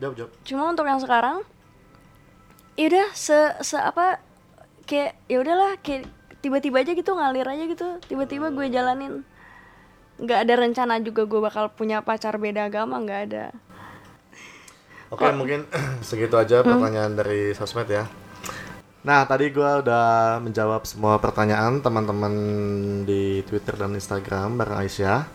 Jawab, 0.00 0.14
jawab. 0.18 0.30
Cuma 0.42 0.62
untuk 0.72 0.86
yang 0.88 0.98
sekarang, 0.98 1.46
ya 2.74 2.84
udah 2.90 3.08
se 3.14 3.38
se 3.62 3.76
apa 3.78 4.18
kayak 4.84 5.14
ya 5.30 5.38
udahlah 5.40 5.78
kayak 5.80 6.10
tiba-tiba 6.42 6.82
aja 6.82 6.92
gitu 6.92 7.10
ngalir 7.14 7.46
aja 7.46 7.64
gitu. 7.68 7.88
Tiba-tiba 8.08 8.50
gue 8.52 8.66
jalanin. 8.68 9.24
nggak 10.14 10.46
ada 10.46 10.54
rencana 10.62 11.02
juga 11.02 11.26
gue 11.26 11.42
bakal 11.42 11.74
punya 11.74 11.98
pacar 11.98 12.38
beda 12.38 12.70
agama 12.70 13.02
nggak 13.02 13.20
ada. 13.30 13.50
Oke, 15.10 15.26
mungkin 15.34 15.66
segitu 16.06 16.38
aja 16.38 16.62
pertanyaan 16.62 17.18
dari 17.18 17.50
sosmed 17.50 17.90
ya. 17.90 18.06
Nah, 19.04 19.20
tadi 19.28 19.52
gua 19.52 19.84
udah 19.84 20.40
menjawab 20.40 20.88
semua 20.88 21.20
pertanyaan 21.20 21.76
teman-teman 21.84 22.32
di 23.04 23.44
Twitter 23.44 23.76
dan 23.76 23.92
Instagram 23.92 24.56
bareng 24.56 24.80
Aisyah. 24.80 25.28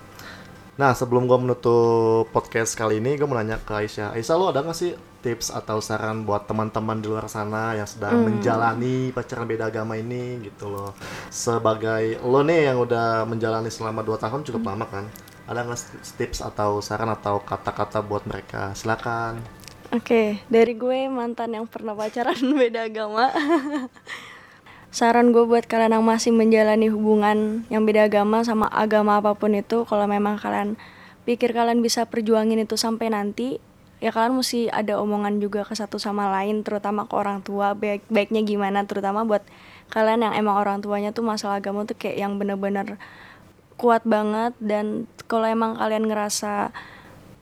Nah, 0.73 0.97
sebelum 0.97 1.29
gua 1.29 1.37
menutup 1.37 2.25
podcast 2.33 2.73
kali 2.73 2.97
ini, 2.97 3.13
gue 3.13 3.29
mau 3.29 3.37
nanya 3.37 3.61
ke 3.61 3.69
Aisyah. 3.69 4.17
Aisyah, 4.17 4.35
lo 4.41 4.49
ada 4.49 4.65
nggak 4.65 4.73
sih 4.73 4.97
tips 5.21 5.53
atau 5.53 5.77
saran 5.85 6.25
buat 6.25 6.49
teman-teman 6.49 6.97
di 6.97 7.13
luar 7.13 7.29
sana 7.29 7.77
yang 7.77 7.85
sedang 7.85 8.25
menjalani 8.25 9.13
pacaran 9.13 9.45
beda 9.45 9.69
agama 9.69 9.93
ini 10.01 10.41
gitu 10.49 10.73
loh? 10.73 10.97
Sebagai 11.29 12.17
lo 12.25 12.41
nih 12.41 12.73
yang 12.73 12.81
udah 12.81 13.21
menjalani 13.29 13.69
selama 13.69 14.01
2 14.01 14.17
tahun 14.17 14.41
cukup 14.49 14.65
lama 14.65 14.89
kan? 14.89 15.05
Ada 15.45 15.61
nggak 15.61 15.79
tips 16.17 16.41
atau 16.41 16.81
saran 16.81 17.13
atau 17.13 17.37
kata-kata 17.45 18.01
buat 18.01 18.25
mereka? 18.25 18.73
Silakan. 18.73 19.58
Oke, 19.89 20.37
dari 20.53 20.77
gue 20.77 21.09
mantan 21.09 21.57
yang 21.57 21.65
pernah 21.65 21.97
pacaran 21.97 22.37
beda 22.61 22.93
agama. 22.93 23.33
Saran 24.93 25.33
gue 25.33 25.49
buat 25.49 25.65
kalian 25.65 25.97
yang 25.97 26.05
masih 26.05 26.29
menjalani 26.29 26.93
hubungan 26.93 27.65
yang 27.73 27.89
beda 27.89 28.05
agama 28.05 28.45
sama 28.45 28.69
agama 28.69 29.17
apa 29.17 29.33
pun 29.33 29.57
itu, 29.57 29.89
kalau 29.89 30.05
memang 30.05 30.37
kalian 30.37 30.77
pikir 31.25 31.57
kalian 31.57 31.81
bisa 31.81 32.05
perjuangin 32.05 32.61
itu 32.61 32.77
sampai 32.77 33.09
nanti, 33.09 33.57
ya 33.97 34.13
kalian 34.13 34.37
mesti 34.37 34.69
ada 34.69 35.01
omongan 35.01 35.41
juga 35.41 35.65
ke 35.65 35.73
satu 35.73 35.97
sama 35.97 36.29
lain, 36.37 36.61
terutama 36.61 37.09
ke 37.09 37.13
orang 37.17 37.41
tua, 37.41 37.73
baik 37.73 38.05
baiknya 38.13 38.45
gimana, 38.45 38.85
terutama 38.85 39.25
buat 39.25 39.41
kalian 39.89 40.21
yang 40.21 40.33
emang 40.37 40.53
orang 40.53 40.85
tuanya 40.85 41.17
tuh 41.17 41.25
masalah 41.25 41.57
agama 41.57 41.89
tuh 41.89 41.97
kayak 41.97 42.29
yang 42.29 42.37
bener-bener 42.37 43.01
kuat 43.73 44.05
banget 44.05 44.53
dan 44.61 45.09
kalau 45.25 45.49
emang 45.49 45.81
kalian 45.81 46.05
ngerasa 46.05 46.69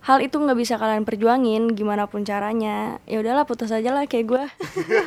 hal 0.04 0.18
itu 0.22 0.38
nggak 0.38 0.60
bisa 0.60 0.76
kalian 0.78 1.04
perjuangin 1.04 1.74
gimana 1.74 2.06
pun 2.06 2.24
caranya 2.24 3.02
ya 3.10 3.20
udahlah 3.20 3.44
putus 3.50 3.74
aja 3.74 3.92
lah 3.92 4.06
kayak 4.06 4.26
gue 4.28 4.44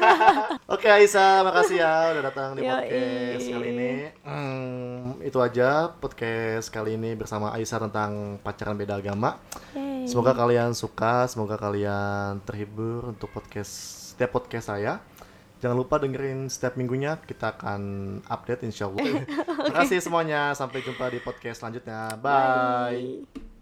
Oke 0.74 0.86
Aisyah, 0.86 1.42
makasih 1.42 1.82
ya 1.82 2.14
udah 2.14 2.22
datang 2.30 2.48
di 2.54 2.62
Yoi. 2.62 2.70
podcast 2.70 3.46
kali 3.50 3.66
ini. 3.74 3.92
Hmm, 4.22 5.18
itu 5.20 5.38
aja 5.42 5.90
podcast 5.98 6.66
kali 6.70 6.94
ini 6.94 7.18
bersama 7.18 7.50
Aisyah 7.52 7.90
tentang 7.90 8.38
pacaran 8.40 8.78
beda 8.78 9.02
agama. 9.02 9.42
Yeay. 9.74 10.06
Semoga 10.08 10.32
kalian 10.32 10.72
suka, 10.72 11.26
semoga 11.28 11.60
kalian 11.60 12.40
terhibur 12.46 13.12
untuk 13.12 13.28
podcast 13.34 13.72
setiap 14.14 14.40
podcast 14.40 14.72
saya. 14.72 15.02
Jangan 15.60 15.76
lupa 15.76 16.00
dengerin 16.00 16.48
setiap 16.48 16.80
minggunya 16.80 17.20
kita 17.20 17.52
akan 17.58 17.80
update 18.24 18.64
insya 18.64 18.88
Allah. 18.88 19.26
Terima 19.68 19.76
kasih 19.84 20.00
semuanya, 20.00 20.56
sampai 20.56 20.80
jumpa 20.80 21.12
di 21.12 21.20
podcast 21.20 21.60
selanjutnya. 21.60 22.16
Bye. 22.16 23.26
Bye. 23.28 23.49